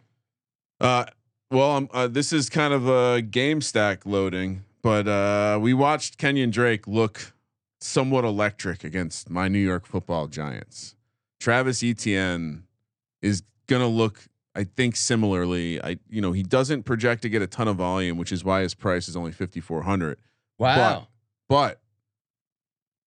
[0.80, 1.06] Uh,
[1.52, 6.50] well, uh, this is kind of a game stack loading, but uh, we watched Kenyon
[6.50, 7.34] Drake look
[7.80, 10.96] somewhat electric against my New York Football Giants.
[11.44, 12.64] Travis Etienne
[13.22, 14.26] is gonna look,
[14.56, 15.82] I think, similarly.
[15.84, 18.62] I, you know, he doesn't project to get a ton of volume, which is why
[18.62, 20.20] his price is only fifty four hundred.
[20.58, 20.78] Wow.
[21.50, 21.82] But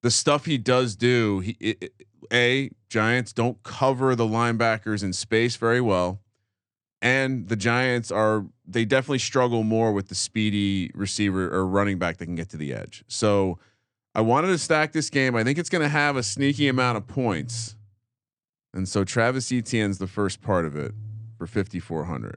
[0.02, 1.92] the stuff he does do, he it, it-
[2.32, 6.20] a Giants don't cover the linebackers in space very well,
[7.00, 12.18] and the Giants are they definitely struggle more with the speedy receiver or running back
[12.18, 13.02] that can get to the edge.
[13.06, 13.58] So
[14.14, 15.36] I wanted to stack this game.
[15.36, 17.75] I think it's going to have a sneaky amount of points,
[18.76, 20.92] and so Travis Etienne's the first part of it
[21.38, 22.36] for fifty four hundred.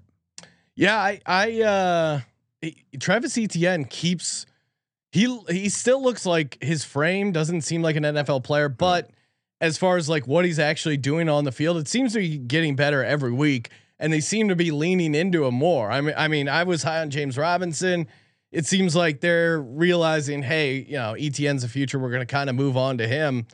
[0.76, 2.22] Yeah, I I uh
[3.00, 4.46] Travis Etienne keeps
[5.12, 9.12] he he still looks like his frame doesn't seem like an NFL player, but
[9.62, 12.38] as far as like what he's actually doing on the field, it seems to be
[12.38, 15.92] getting better every week and they seem to be leaning into him more.
[15.92, 18.08] I mean I mean, I was high on James Robinson.
[18.52, 22.00] It seems like they're realizing, hey, you know, Etienne's the future.
[22.00, 23.46] We're going to kind of move on to him.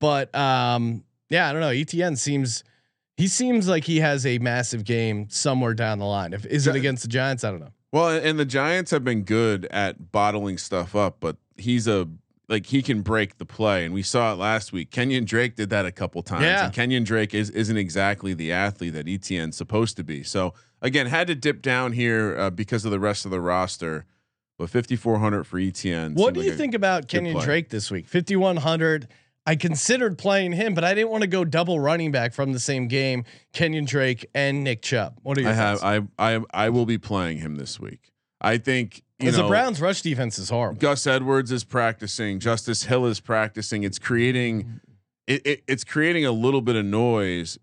[0.00, 1.68] But um yeah, I don't know.
[1.70, 2.62] ETN seems
[3.16, 6.32] he seems like he has a massive game somewhere down the line.
[6.32, 7.44] If is it against the Giants?
[7.44, 7.72] I don't know.
[7.92, 12.08] Well, and the Giants have been good at bottling stuff up, but he's a
[12.48, 14.90] like he can break the play, and we saw it last week.
[14.90, 16.64] Kenyon Drake did that a couple times, Yeah.
[16.66, 20.22] and Kenyon Drake is isn't exactly the athlete that ETN's supposed to be.
[20.24, 24.04] So again, had to dip down here uh, because of the rest of the roster,
[24.58, 26.14] but fifty four hundred for ETN.
[26.14, 27.44] What do like you think about Kenyon play.
[27.44, 28.08] Drake this week?
[28.08, 29.08] Fifty one hundred.
[29.46, 32.60] I considered playing him, but I didn't want to go double running back from the
[32.60, 33.24] same game.
[33.52, 35.18] Kenyon Drake and Nick Chubb.
[35.22, 35.82] What are your I have?
[35.82, 38.12] I I I will be playing him this week.
[38.40, 40.78] I think you Because know the Browns rush defense is horrible.
[40.78, 42.38] Gus Edwards is practicing.
[42.38, 43.82] Justice Hill is practicing.
[43.82, 44.80] It's creating,
[45.26, 47.58] it, it, it's creating a little bit of noise.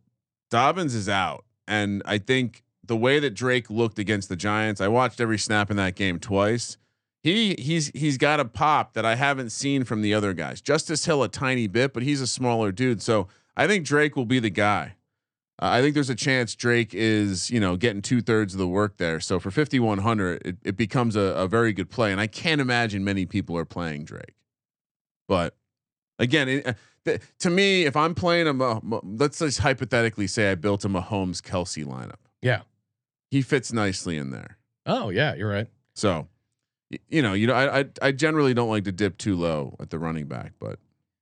[0.52, 4.88] Dobbins is out, and I think the way that Drake looked against the Giants, I
[4.88, 6.78] watched every snap in that game twice.
[7.24, 10.62] He he's he's got a pop that I haven't seen from the other guys.
[10.62, 13.02] Justice Hill a tiny bit, but he's a smaller dude.
[13.02, 14.94] So I think Drake will be the guy.
[15.60, 18.68] Uh, I think there's a chance Drake is, you know, getting two thirds of the
[18.68, 19.20] work there.
[19.20, 23.04] So for 5100, it, it becomes a, a very good play, and I can't imagine
[23.04, 24.36] many people are playing Drake.
[25.28, 25.58] But
[26.20, 26.74] again, it, uh,
[27.06, 31.42] th- to me, if I'm playing a, let's just hypothetically say I built a Mahomes
[31.42, 32.62] Kelsey lineup, Yeah.
[33.32, 34.60] he fits nicely in there.
[34.86, 35.68] Oh yeah, you're right.
[35.96, 36.28] So,
[37.10, 39.90] you know, you know, I, I I generally don't like to dip too low at
[39.90, 40.80] the running back, but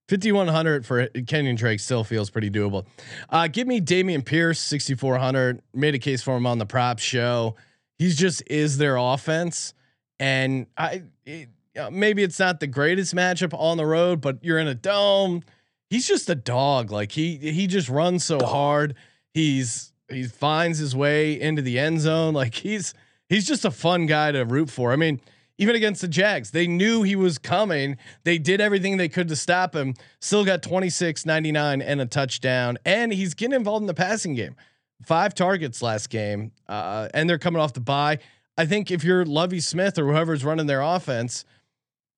[0.09, 2.85] 5100 for Kenyon Drake still feels pretty doable.
[3.29, 5.61] Uh, give me Dameon Pierce 6400.
[5.73, 7.55] Made a case for him on the prop show.
[7.97, 9.73] He's just is their offense,
[10.19, 11.49] and I it,
[11.91, 15.43] maybe it's not the greatest matchup on the road, but you're in a dome.
[15.89, 16.91] He's just a dog.
[16.91, 18.95] Like he he just runs so hard.
[19.33, 22.33] He's he finds his way into the end zone.
[22.33, 22.93] Like he's
[23.29, 24.91] he's just a fun guy to root for.
[24.91, 25.19] I mean,
[25.57, 27.97] even against the Jags, they knew he was coming.
[28.23, 29.93] They did everything they could to stop him.
[30.19, 32.77] Still got 26, 99 and a touchdown.
[32.85, 34.55] And he's getting involved in the passing game.
[35.03, 36.51] Five targets last game.
[36.67, 38.19] Uh, and they're coming off the bye.
[38.57, 41.45] I think if you're Lovie Smith or whoever's running their offense,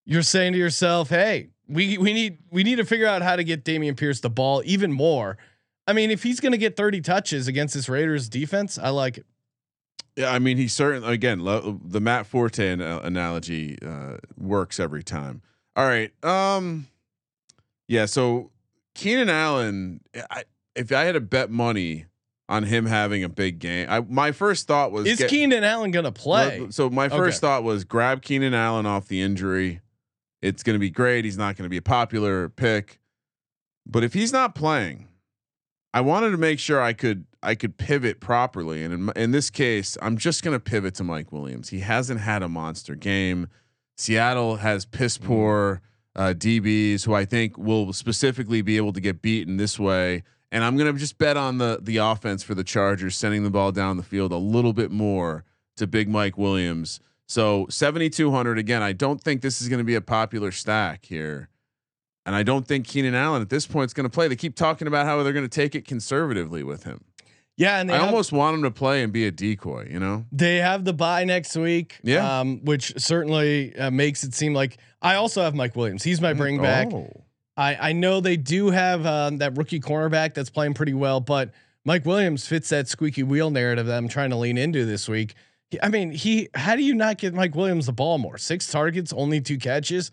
[0.05, 3.43] you're saying to yourself, "Hey, we we need we need to figure out how to
[3.43, 5.37] get Dameon Pierce the ball even more."
[5.87, 9.17] I mean, if he's going to get 30 touches against this Raiders defense, I like
[9.17, 9.25] it.
[10.17, 15.03] Yeah, I mean, he certainly again lo- the Matt Forte an- analogy uh, works every
[15.03, 15.41] time.
[15.75, 16.87] All right, um,
[17.87, 18.07] yeah.
[18.07, 18.49] So
[18.95, 20.01] Keenan Allen,
[20.31, 20.43] I,
[20.75, 22.05] if I had to bet money
[22.49, 25.91] on him having a big game, I my first thought was Is get- Keenan Allen
[25.91, 26.65] going to play?
[26.71, 27.47] So my first Okay.
[27.51, 29.81] thought was grab Keenan Allen off the injury.
[30.41, 31.25] It's going to be great.
[31.25, 32.99] He's not going to be a popular pick,
[33.85, 35.07] but if he's not playing,
[35.93, 38.83] I wanted to make sure I could I could pivot properly.
[38.83, 41.69] And in, in this case, I'm just going to pivot to Mike Williams.
[41.69, 43.47] He hasn't had a monster game.
[43.97, 45.81] Seattle has piss poor
[46.15, 50.23] uh, DBs who I think will specifically be able to get beaten this way.
[50.51, 53.49] And I'm going to just bet on the the offense for the Chargers sending the
[53.49, 55.43] ball down the field a little bit more
[55.75, 56.99] to Big Mike Williams.
[57.27, 58.81] So 7,200 again.
[58.81, 61.49] I don't think this is going to be a popular stack here.
[62.25, 64.27] And I don't think Keenan Allen at this point is going to play.
[64.27, 67.05] They keep talking about how they're going to take it conservatively with him.
[67.57, 69.99] Yeah, and they I have, almost want him to play and be a decoy, you
[69.99, 70.25] know?
[70.31, 71.99] they have the bye next week.
[72.03, 72.39] Yeah.
[72.39, 76.03] um, which certainly uh, makes it seem like I also have Mike Williams.
[76.03, 76.93] He's my bring back.
[76.93, 77.09] Oh.
[77.57, 81.51] I I know they do have um, that rookie cornerback that's playing pretty well, but
[81.83, 85.33] Mike Williams fits that squeaky wheel narrative that I'm trying to lean into this week.
[85.81, 88.37] I mean, he how do you not get Mike Williams the ball more?
[88.37, 90.11] Six targets, only two catches.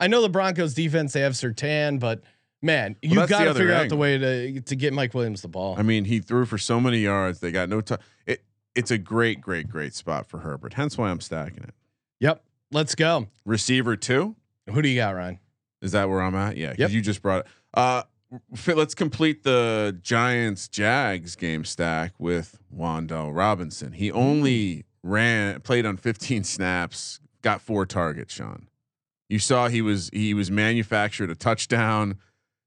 [0.00, 2.22] I know the Broncos defense they have Surtain, but
[2.62, 5.48] man, you that's got to figure out the way to to get Mike Williams the
[5.48, 5.76] ball.
[5.78, 7.40] I mean, he threw for so many yards.
[7.40, 7.98] They got no time.
[8.26, 8.42] It,
[8.74, 10.74] it's a great, great, great spot for Herbert.
[10.74, 11.74] Hence why I'm stacking it.
[12.20, 13.28] yep, let's go.
[13.44, 14.36] Receiver two.
[14.68, 15.38] Who do you got, Ryan?
[15.82, 16.56] Is that where I'm at?
[16.56, 16.74] Yeah.
[16.76, 16.90] Yep.
[16.90, 17.46] You just brought it.
[17.74, 18.02] Uh,
[18.66, 23.92] let's complete the Giants Jags game stack with Wan'Dale Robinson.
[23.92, 28.34] He only ran, played on 15 snaps, got four targets.
[28.34, 28.68] Sean,
[29.28, 32.18] you saw he was he was manufactured a touchdown.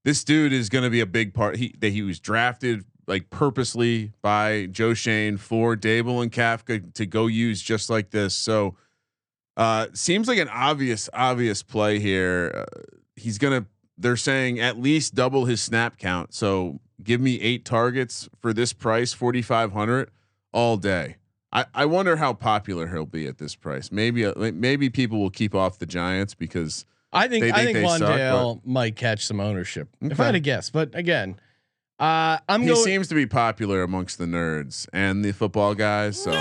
[0.04, 1.58] This dude is going to be a big part.
[1.58, 7.06] He that he was drafted like purposely by Joe Schoen for Daboll and Kafka to
[7.06, 8.34] go use just like this.
[8.34, 8.76] So
[9.56, 12.52] uh seems like an obvious obvious play here.
[12.56, 12.82] Uh,
[13.16, 16.34] he's going to they're saying at least double his snap count.
[16.34, 20.10] So give me eight targets for this price, 4500
[20.52, 21.18] all day.
[21.52, 23.92] I, I wonder how popular he'll be at this price.
[23.92, 27.78] Maybe uh, maybe people will keep off the Giants because I think They I think
[27.78, 30.70] think they suck, might catch some ownership if I had to guess.
[30.70, 31.40] But again,
[32.00, 32.84] uh, I'm he going.
[32.84, 36.22] seems to be popular amongst the nerds and the football guys.
[36.22, 36.32] So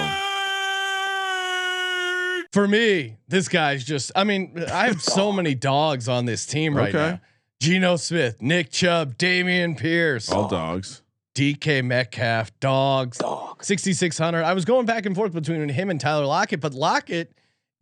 [2.53, 4.13] For me, this guy's just.
[4.15, 7.13] I mean, I have so many dogs on this team right Okay.
[7.13, 7.21] now.
[7.61, 11.03] Geno Smith, Nick Chubb, Dameon Pierce, all dogs.
[11.35, 13.19] DK Metcalf, dogs,
[13.63, 14.43] sixty six hundred.
[14.45, 17.33] I was going back and forth between him and Tyler Lockett, but Lockett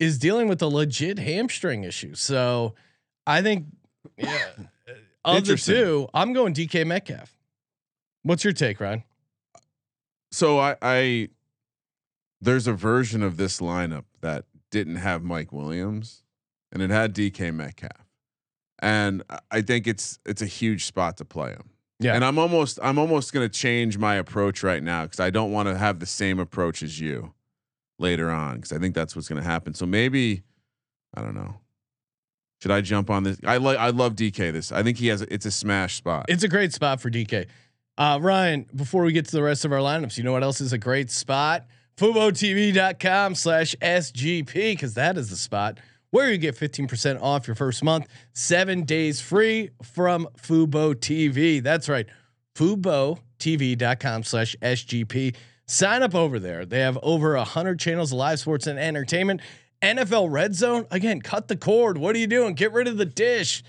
[0.01, 2.15] is dealing with a legit hamstring issue.
[2.15, 2.73] So
[3.27, 3.67] I think,
[4.17, 4.47] yeah,
[5.25, 7.37] of the two, I'm going DK Metcalf.
[8.23, 9.03] What's your take, Ryan?
[10.31, 11.29] So I, I
[12.41, 16.23] there's a version of this lineup that didn't have Mike Williams
[16.71, 18.07] and it had DK Metcalf.
[18.79, 19.21] And
[19.51, 21.69] I- think it's it's a huge spot to play him.
[21.99, 22.15] Yeah.
[22.15, 25.51] And I'm almost I'm almost going to change my approach right now cuz I don't
[25.51, 27.35] want to have the same approach as you
[28.01, 29.73] later on cuz I think that's what's going to happen.
[29.73, 30.43] So maybe
[31.13, 31.55] I don't know.
[32.61, 33.37] Should I jump on this?
[33.45, 34.71] I like I love DK this.
[34.71, 36.25] I think he has it's a smash spot.
[36.29, 37.47] It's a great spot for DK.
[37.97, 40.61] Uh, Ryan, before we get to the rest of our lineups, you know what else
[40.61, 41.65] is a great spot?
[41.97, 45.77] FuboTV.com slash SGP, because that is the spot
[46.11, 51.63] where you get 15% off your first month, seven days free from Fubo TV.
[51.63, 52.05] That's right.
[52.55, 55.35] FuboTV.com slash SGP.
[55.71, 56.65] Sign up over there.
[56.65, 59.39] They have over 100 channels of live sports and entertainment.
[59.81, 61.97] NFL Red Zone, again, cut the cord.
[61.97, 62.55] What are you doing?
[62.55, 63.63] Get rid of the dish.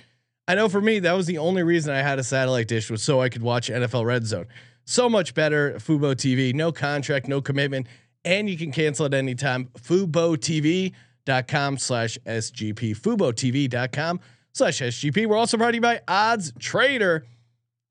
[0.48, 3.05] I know for me, that was the only reason I had a satellite dish was
[3.05, 4.46] so I could watch NFL Red Zone.
[4.84, 6.53] So much better, Fubo TV.
[6.53, 7.86] No contract, no commitment,
[8.24, 9.68] and you can cancel at any time.
[9.78, 12.98] FuboTV.com slash SGP.
[12.98, 14.20] FuboTV.com
[14.53, 15.28] slash SGP.
[15.28, 17.26] We're also brought to you by Odds Trader.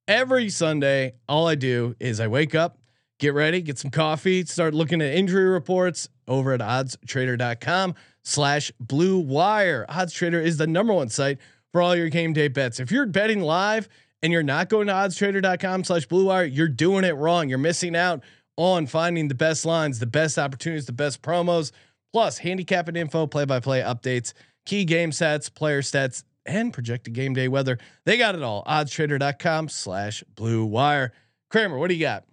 [0.05, 2.78] Every Sunday, all I do is I wake up,
[3.22, 7.94] get ready, get some coffee, start looking at injury reports over at oddstrader.com
[8.24, 9.86] slash blue wire.
[9.88, 11.38] Odds Trader is the number one site
[11.72, 12.80] for all your game day bets.
[12.80, 13.88] If you're betting live
[14.24, 17.48] and you're not going to oddstrader.com slash blue wire, you're doing it wrong.
[17.48, 18.24] You're missing out
[18.58, 21.72] on finding the best lines, the best opportunities, the best promos,
[22.12, 24.34] plus handicapping info, play by play updates,
[24.66, 27.78] key game stats, player stats, and projected game day weather.
[28.06, 28.64] They got it all.
[28.66, 31.14] Oddstrader.com slash blue wire.
[31.52, 32.24] Kramer, what do you got?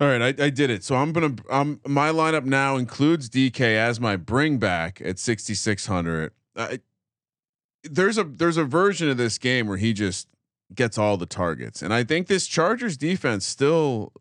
[0.00, 0.82] All right, I, I did it.
[0.82, 6.32] So I'm gonna um my lineup now includes DK as my bring back at 6600.
[6.56, 6.76] Uh,
[7.84, 10.28] there's a there's a version of this game where he just
[10.74, 14.12] gets all the targets, and I think this Chargers defense still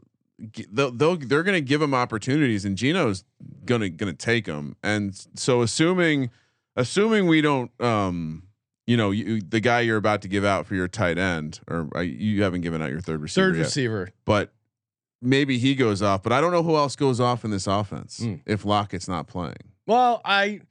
[0.71, 3.23] they'll, they'll they're gonna give him opportunities, and Geno's
[3.65, 4.75] gonna gonna take them.
[4.83, 6.29] And so assuming
[6.75, 8.43] assuming we don't um
[8.85, 11.87] you know you, the guy you're about to give out for your tight end, or
[11.95, 14.09] uh, you haven't given out your third receiver Third yet receiver.
[14.25, 14.53] but
[15.23, 16.21] maybe he goes off.
[16.23, 18.41] But I don't know who else goes off in this offense Mm.
[18.45, 19.55] if Lockett's not playing.
[19.87, 20.61] Well, I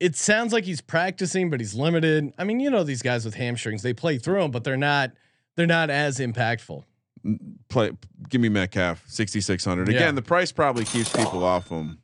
[0.00, 2.32] it sounds like he's practicing, but he's limited.
[2.38, 5.12] I mean, you know these guys with hamstrings, they play through them, but they're not
[5.56, 6.84] they're not as impactful.
[7.68, 7.90] Play,
[8.28, 9.96] give me Metcalf sixty six hundred Yeah.
[9.96, 10.14] again.
[10.14, 11.98] The price probably keeps people off him.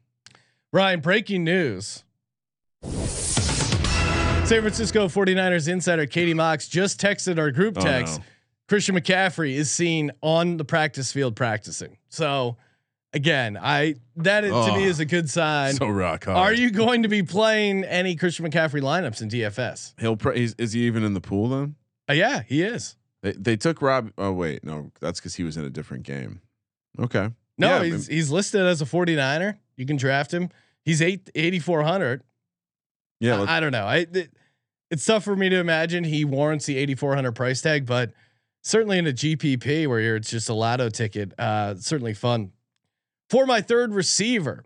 [0.72, 2.02] Ryan, breaking news.
[4.44, 8.18] San Francisco 49ers insider Katie Mox just texted our group Oh, text.
[8.18, 8.24] no.
[8.68, 11.98] Christian McCaffrey is seen on the practice field practicing.
[12.08, 12.56] So
[13.12, 15.74] again, I that is, to me Oh, is a good sign.
[15.74, 16.36] So rock hard.
[16.36, 19.94] Are you going to be playing any Christian McCaffrey lineups in DFS?
[20.00, 20.16] He'll.
[20.16, 21.74] Pr- he's, is he even in the pool then?
[22.08, 22.96] Uh, yeah, he is.
[23.22, 24.12] They, they took Rob.
[24.18, 26.40] Oh wait, no, that's because he was in a different game.
[26.98, 27.30] Okay.
[27.56, 29.58] No, Yeah, he's he's listed as a 49er.
[29.76, 30.50] You can draft him.
[30.84, 32.22] He's eight eighty four hundred.
[33.20, 33.42] Yeah.
[33.42, 33.84] I, I don't know.
[33.86, 34.30] I it,
[34.90, 38.12] it's tough for me to imagine he warrants the 8400 price tag, but
[38.64, 42.50] certainly in a GPP where it's just a lotto ticket, uh, certainly fun.
[43.30, 44.64] For my third receiver,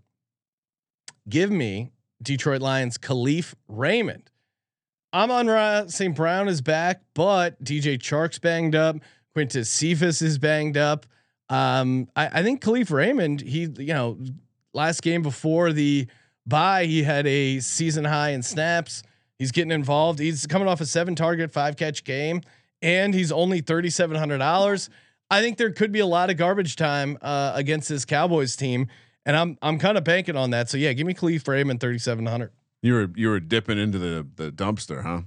[1.28, 1.92] give me
[2.22, 4.30] Detroit Lions Kalif Raymond.
[5.12, 6.14] Amon Ra St.
[6.14, 8.96] Brown is back, but DJ Chark's banged up.
[9.36, 11.06] Quintez Cephus is banged up.
[11.48, 14.18] Um, I, I think Kalif Raymond, he, you know,
[14.74, 16.06] last game before the
[16.46, 19.02] bye, he had a season high in snaps.
[19.38, 20.18] He's getting involved.
[20.18, 22.42] He's coming off a seven target, five catch game,
[22.82, 24.90] and he's only thirty seven hundred dollars.
[25.30, 28.86] I think there could be a lot of garbage time uh, against this Cowboys team,
[29.26, 30.68] and I'm I'm kind of banking on that.
[30.70, 32.50] So yeah, give me Kalif Raymond thirty seven hundred.
[32.82, 35.22] you were you were dipping into the the dumpster, huh?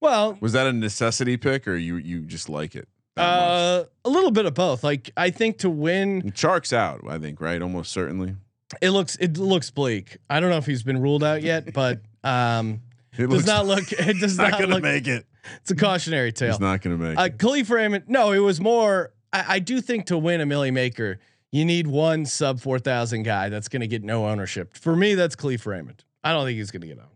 [0.00, 2.88] Well, Was that a necessity pick, or you you just like it?
[3.16, 4.82] uh, a little bit of both.
[4.82, 6.34] Like I think to win, much?
[6.34, 7.60] Chark's out, I think, right?
[7.60, 8.34] Almost certainly.
[8.80, 10.16] it looks it looks bleak.
[10.30, 12.80] I don't know if he's been ruled out yet, but um,
[13.18, 13.90] It does not look.
[13.92, 14.82] It does not not, look.
[14.82, 15.26] make it.
[15.60, 16.50] It's a cautionary tale.
[16.52, 17.38] He's not gonna make Uh, it.
[17.38, 18.04] Kalif Raymond.
[18.08, 19.12] No, it was more.
[19.32, 21.18] I, I do think to win a Milly Maker,
[21.50, 24.76] you need one sub four thousand guy that's going to get no ownership.
[24.76, 26.04] For me, that's Kalif Raymond.
[26.24, 27.08] I don't think he's going to get owned.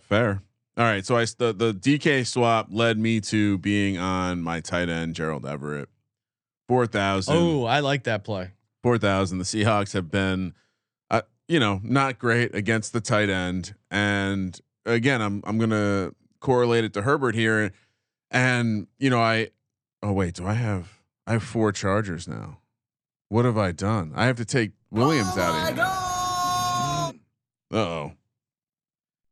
[0.00, 0.42] Fair.
[0.76, 1.04] All right.
[1.04, 5.46] So I the the DK swap led me to being on my tight end Gerald
[5.46, 5.88] Everett.
[6.68, 7.36] Four thousand.
[7.36, 8.50] Oh, I like that play.
[8.82, 9.38] four thousand.
[9.38, 10.52] The Seahawks have been,
[11.10, 13.74] uh, you know, not great against the tight end.
[13.90, 17.72] And again, I'm I'm gonna correlate it to Herbert here.
[18.30, 19.50] And you know, I
[20.02, 22.58] oh wait, do I have I have four Chargers now?
[23.28, 24.12] What have I done?
[24.14, 25.84] I have to take Williams out of here.
[27.72, 28.12] Uh oh.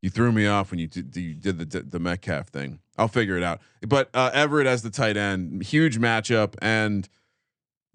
[0.03, 2.81] You threw me off when you did, you did the the Metcalf thing.
[2.99, 3.61] I'll figure it out.
[3.81, 7.09] But uh, Everett as the tight end, huge matchup, and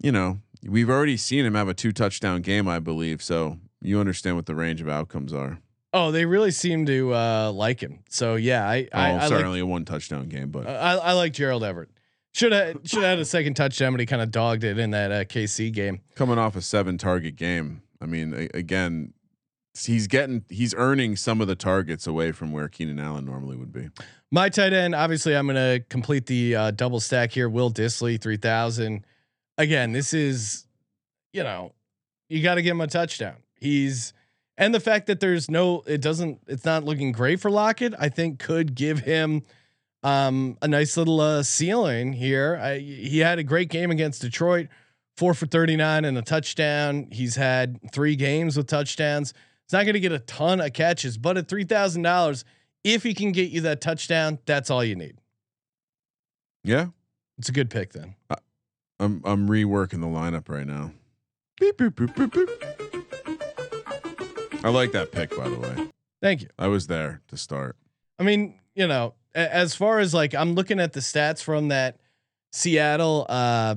[0.02, 3.22] you know we've already seen him have a two touchdown game, I believe.
[3.22, 5.60] So you understand what the range of outcomes are.
[5.92, 8.00] Oh, they really seem to uh, like him.
[8.08, 11.12] So yeah, I Oh, I, I like certainly a one touchdown game, but I, I
[11.12, 11.90] like Gerald Everett.
[12.32, 14.92] Should have should have had a second touchdown, but he kind of dogged it in
[14.92, 16.00] that uh, KC game.
[16.14, 19.14] coming off a seven target game, I mean, a, again,
[19.78, 23.72] he's getting he's earning some of the targets away from where Keenan Allen normally would
[23.72, 23.88] be.
[24.30, 27.48] My tight end, obviously, I'm going to complete the uh, double stack here.
[27.48, 29.04] Will Dissly, 3000.
[29.58, 30.66] Again, this is,
[31.32, 31.72] you know,
[32.28, 33.34] you got to give him a touchdown.
[33.56, 34.12] He's,
[34.60, 38.10] and the fact that there's no, it doesn't, it's not looking great for Lockett, I
[38.10, 39.42] think could give him
[40.02, 42.60] um, a nice little uh, ceiling here.
[42.62, 44.68] I, he had a great game against Detroit,
[45.16, 47.08] four for 39 and a touchdown.
[47.10, 49.32] He's had three games with touchdowns.
[49.66, 52.44] He's not going to get a ton of catches, but at $3,000,
[52.84, 55.16] if he can get you that touchdown, that's all you need.
[56.62, 56.88] Yeah,
[57.38, 58.14] It's a good pick then.
[59.00, 60.92] I'm I'm reworking the lineup right now.
[61.58, 62.69] Beep, boop, boop.
[64.62, 65.88] I like that pick, by the way.
[66.20, 66.48] Thank you.
[66.58, 67.76] I was there to start.
[68.18, 71.96] I mean, you know, as far as like I'm looking at the stats from that
[72.52, 73.76] Seattle uh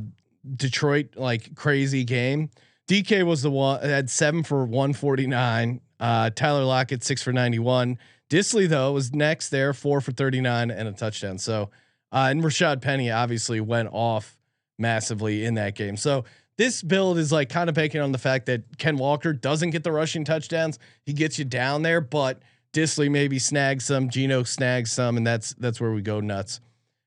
[0.56, 2.50] Detroit like crazy game.
[2.90, 5.80] DK was the one had 7 for 149.
[6.00, 7.98] Uh Tyler Lockett 6 for 91.
[8.30, 11.38] Dissly though was next there 4 for 39 and a touchdown.
[11.38, 11.70] So
[12.12, 14.38] uh and Rashad Penny obviously went off
[14.78, 15.96] massively in that game.
[15.96, 16.26] So
[16.58, 19.84] this build is like kind of banking on the fact that Ken Walker doesn't get
[19.84, 20.80] the rushing touchdowns.
[21.06, 22.40] He gets you down there, but
[22.74, 26.60] Dissly maybe snags some, Geno snags some, and that's that's where we go nuts.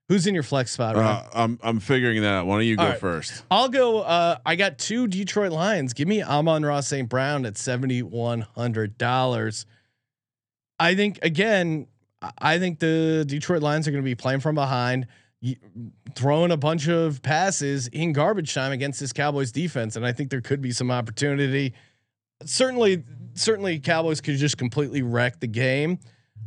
[0.08, 0.94] Who's in your flex spot?
[0.94, 1.04] Ron?
[1.04, 2.46] Uh, I'm I'm figuring that out.
[2.46, 2.98] Why don't you go right.
[2.98, 3.42] first?
[3.50, 4.02] I'll go.
[4.02, 5.92] Uh, I got two Detroit Lions.
[5.94, 7.08] Give me Amon-Ra St.
[7.08, 9.66] Brown at seventy one hundred dollars.
[10.78, 11.88] I think again.
[12.38, 15.06] I- think the Detroit Lions are going to be playing from behind,
[16.14, 20.30] throwing a bunch of passes in garbage time against this Cowboys defense, and I think
[20.30, 21.74] there could be some opportunity.
[22.44, 25.98] Certainly, certainly, Cowboys could just completely wreck the game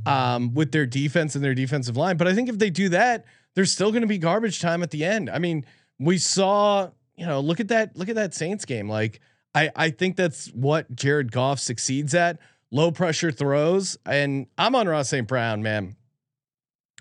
[0.06, 2.18] um, with their defense and their defensive line.
[2.18, 3.26] But I think if they do that,
[3.56, 5.30] there's still going to be garbage time at the end.
[5.30, 5.66] I mean,
[6.00, 8.88] we saw, you know, look at that, look at that Saints game.
[8.88, 9.20] Like,
[9.54, 12.39] I, I think that's what Jared Goff succeeds at
[12.72, 13.97] low pressure throws.
[14.06, 15.28] And Amon-Ra St.
[15.28, 15.95] Brown, man.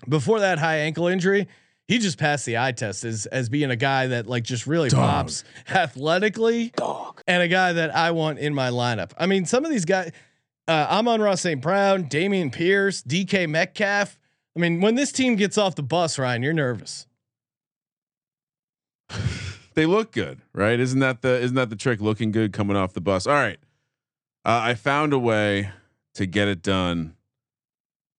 [0.07, 1.47] Before that high ankle injury,
[1.89, 4.89] he just passed the eye test as as being a guy that like just really
[4.89, 4.99] Dog.
[4.99, 9.11] pops athletically, dog, and a guy that I want in my lineup.
[9.17, 10.11] I mean, some of these guys,
[10.67, 11.59] uh, Amon-Ra St.
[11.59, 14.19] Brown, Dameon Pierce, DK Metcalf.
[14.55, 17.07] I mean, when this team gets off the bus, Ryan, you're nervous.
[19.73, 20.79] they look good, right?
[20.79, 22.01] Isn't that the isn't that the trick?
[22.01, 23.25] Looking good coming off the bus.
[23.25, 23.57] All right,
[24.45, 25.71] uh, I found a way
[26.13, 27.15] to get it done.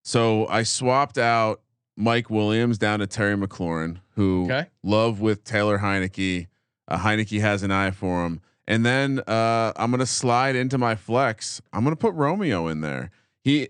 [0.03, 1.61] So I swapped out
[2.01, 4.67] Mike Williams down to Terry McLaurin, who Okay.
[4.83, 6.47] love with Taylor Heinicke.
[6.89, 10.95] Uh, Heineke has an eye for him, and then uh, I'm gonna slide into my
[10.97, 11.61] flex.
[11.73, 13.11] I'm gonna put Romeo in there.
[13.45, 13.69] He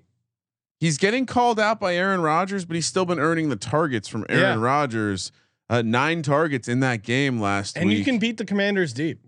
[0.78, 4.24] he's getting called out by Aaron Rodgers, but he's still been earning the targets from
[4.31, 4.64] Aaron Yeah.
[4.64, 5.33] Rodgers.
[5.68, 7.93] Uh, nine targets in that game last And week.
[7.93, 9.20] And you can beat the Commanders deep.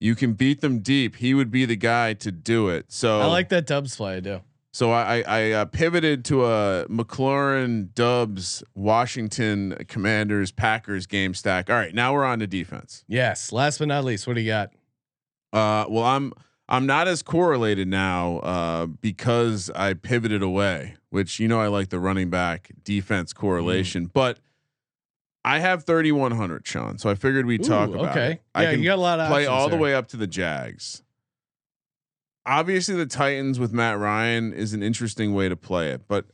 [0.00, 1.16] you can beat them deep.
[1.16, 2.86] He would be the guy to do it.
[2.88, 4.16] So I like that Doubs play.
[4.16, 4.40] I do.
[4.74, 11.70] So I I, uh, pivoted to a McLaurin Doubs Washington Commanders Packers game stack.
[11.70, 13.04] All right, now we're on to defense.
[13.06, 13.52] Yes.
[13.52, 14.70] Last but not least, what do you got?
[15.52, 16.32] Uh, well, I'm
[16.68, 21.90] I'm not as correlated now uh, because I pivoted away, which you know I like
[21.90, 24.40] the running back defense correlation, but
[25.44, 26.98] I have 3100, Sean.
[26.98, 28.32] So I figured we'd talk about okay.
[28.32, 28.42] it.
[28.56, 31.03] I can you got a lot of play all the way up to the Jags.
[32.46, 36.26] Obviously, the Titans with Matt Ryan is an interesting way to play it, but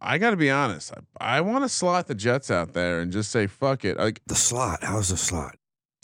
[0.00, 0.92] I got to be honest.
[1.20, 3.96] I, I want to slot the Jets out there and just say fuck it.
[3.96, 4.80] Like The slot.
[4.82, 5.56] How's the slot?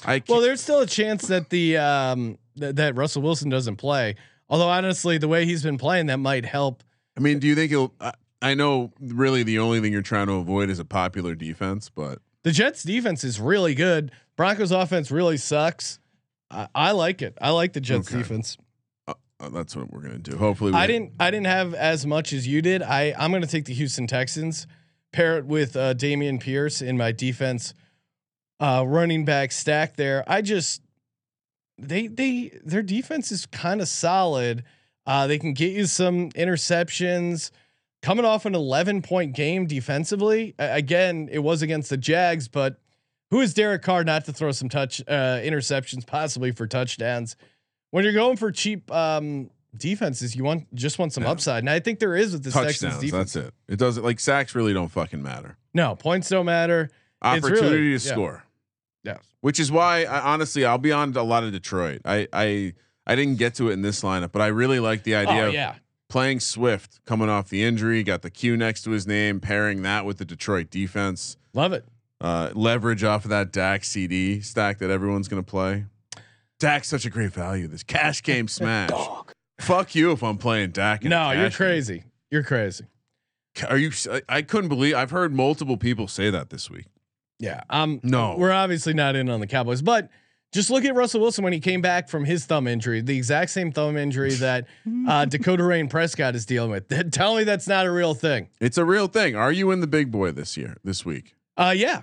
[0.04, 4.14] I Well, there's still a chance that the um th- that Russell Wilson doesn't play.
[4.48, 6.84] Although honestly, the way he's been playing, that might help.
[7.16, 7.92] I mean, do you think he'll?
[8.00, 11.90] I, I know really the only thing you're trying to avoid is a popular defense,
[11.92, 14.12] but The Jets defense is really good.
[14.36, 15.98] Broncos offense really sucks.
[16.48, 17.36] I, I like it.
[17.42, 18.18] I like the Jets Okay.
[18.18, 18.56] defense.
[19.41, 20.36] Uh, that's what we're gonna do.
[20.36, 21.12] Hopefully, we I didn't.
[21.20, 22.82] I didn't have as much as you did.
[22.82, 24.66] I I'm going to take the Houston Texans,
[25.12, 27.72] pair it with uh, Dameon Pierce in my defense,
[28.59, 29.97] uh, running back stack.
[29.97, 30.82] There, I just
[31.78, 34.64] they they their defense is kind of solid.
[35.07, 37.51] Uh, they can get you some interceptions.
[38.01, 42.78] Coming off an 11 point game defensively, again, it was against the Jags, but
[43.30, 47.36] who is Derek Carr not to throw some touch uh, interceptions, possibly for touchdowns?
[47.91, 51.30] When you're going for cheap um, defenses, you want just want some Yeah.
[51.30, 53.32] upside, and I think there is with the Texans defense.
[53.32, 53.55] That's it.
[53.68, 55.57] It doesn't like sacks really don't fucking matter.
[55.74, 56.91] No points don't matter.
[57.22, 58.12] Opportunity really- to yeah.
[58.12, 58.45] score,
[59.05, 59.24] Yes.
[59.41, 62.03] which is why I, honestly I'll be on a lot of Detroit.
[62.05, 62.74] I I
[63.07, 65.49] I didn't get to it in this lineup, but I really like the idea Oh
[65.49, 65.74] of yeah.
[66.09, 70.05] playing Swift coming off the injury, got the Q next to his name, pairing that
[70.05, 71.36] with the Detroit defense.
[71.55, 71.84] Love it.
[72.20, 75.86] uh, leverage off of that Dak CD stack that everyone's gonna play.
[76.59, 77.68] Dak's such a great value.
[77.68, 78.90] This cash game smash.
[79.61, 81.02] Fuck you if I'm playing Dak.
[81.04, 81.66] No, you're cash game.
[81.66, 82.04] crazy.
[82.30, 82.84] You're crazy.
[83.68, 83.90] Are you?
[84.11, 84.94] I- I couldn't believe.
[84.94, 86.86] I've heard multiple people say that this week.
[87.40, 87.62] Yeah.
[87.70, 88.00] Um.
[88.02, 88.36] No.
[88.36, 90.11] we're obviously not in on the Cowboys, but
[90.52, 93.50] just look at Russell Wilson when he came back from his thumb injury, the exact
[93.50, 94.66] same thumb injury that
[95.06, 96.88] uh, Dakota Rain Prescott is dealing with.
[97.12, 98.48] Tell me that's not a real thing.
[98.61, 99.34] It's a real thing.
[99.36, 100.76] Are you in the big boy this year?
[100.84, 101.34] This week?
[101.56, 102.02] Uh, yeah.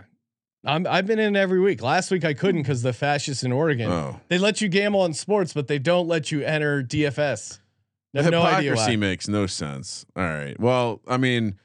[0.65, 1.81] I'm, I've been in every week.
[1.81, 3.89] Last week I couldn't because the fascists in Oregon.
[3.91, 7.59] Oh, They let you gamble on sports, but they don't let you enter DFS.
[8.15, 10.05] I the have no idea hypocrisy makes no sense.
[10.15, 10.57] All right.
[10.59, 11.59] Well, I mean,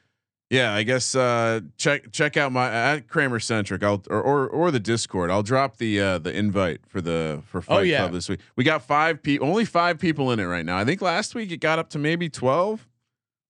[0.51, 0.75] yeah.
[0.75, 3.85] I guess uh, check check out my at Kramer Centric.
[3.85, 5.31] I'll or, or or the Discord.
[5.31, 7.99] I'll drop the uh, the invite for the for Fight Oh, yeah.
[8.01, 8.41] Club this week.
[8.57, 9.47] We got five people.
[9.49, 10.77] Only five people in it right now.
[10.77, 12.89] I think last week it got up to maybe twelve.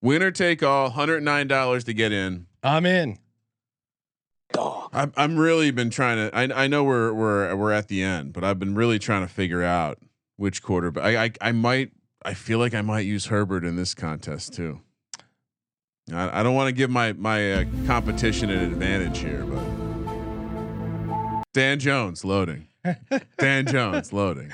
[0.03, 0.91] Winner take all.
[0.91, 2.47] Hundred nine dollars to get in.
[2.63, 3.19] I'm in.
[4.93, 6.37] I'm I'm really been trying to.
[6.37, 9.33] I I know we're we're we're at the end, but I've been really trying to
[9.33, 9.99] figure out
[10.37, 11.05] which quarterback.
[11.05, 11.93] I I, I might.
[12.23, 14.81] I feel like I might use Herbert in this contest too.
[16.13, 19.63] I, I don't want to give my my uh, competition an advantage here, but
[21.55, 22.67] Dan Jones loading.
[23.39, 24.51] Dan Jones loading.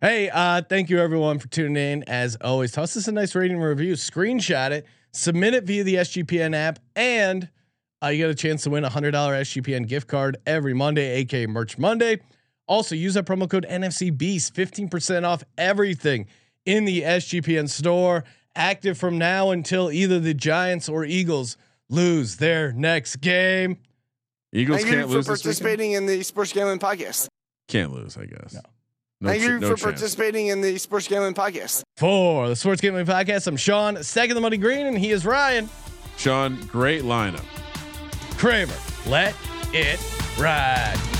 [0.00, 2.02] Hey, uh, thank you everyone for tuning in.
[2.04, 5.94] As always, toss us a nice rating and review, screenshot it, submit it via the
[5.96, 7.48] SGPN app, and
[8.02, 11.16] uh, you get a chance to win a hundred dollar SGPN gift card every Monday,
[11.18, 12.20] aka Merch Monday.
[12.66, 16.26] Also, use that promo code NFCBeast, fifteen percent off everything
[16.64, 18.24] in the SGPN store.
[18.54, 21.56] Active from now until either the Giants or Eagles
[21.90, 23.76] lose their next game.
[24.52, 25.44] Eagles Thank can't for lose this weekend?
[25.44, 27.28] participating in the Sports Gambling Podcast.
[27.68, 28.54] Can't lose, I guess.
[28.54, 28.60] No.
[29.20, 29.82] No Thank ch- you no for chance.
[29.82, 31.82] participating in the Sports Gambling Podcast.
[31.98, 35.68] For the Sports Gambling Podcast, I'm Sean, second the money green, and he is Ryan
[36.16, 37.44] Sean, great lineup.
[38.36, 38.74] Kramer.
[39.06, 39.34] Let
[39.72, 40.00] it
[40.38, 41.15] ride.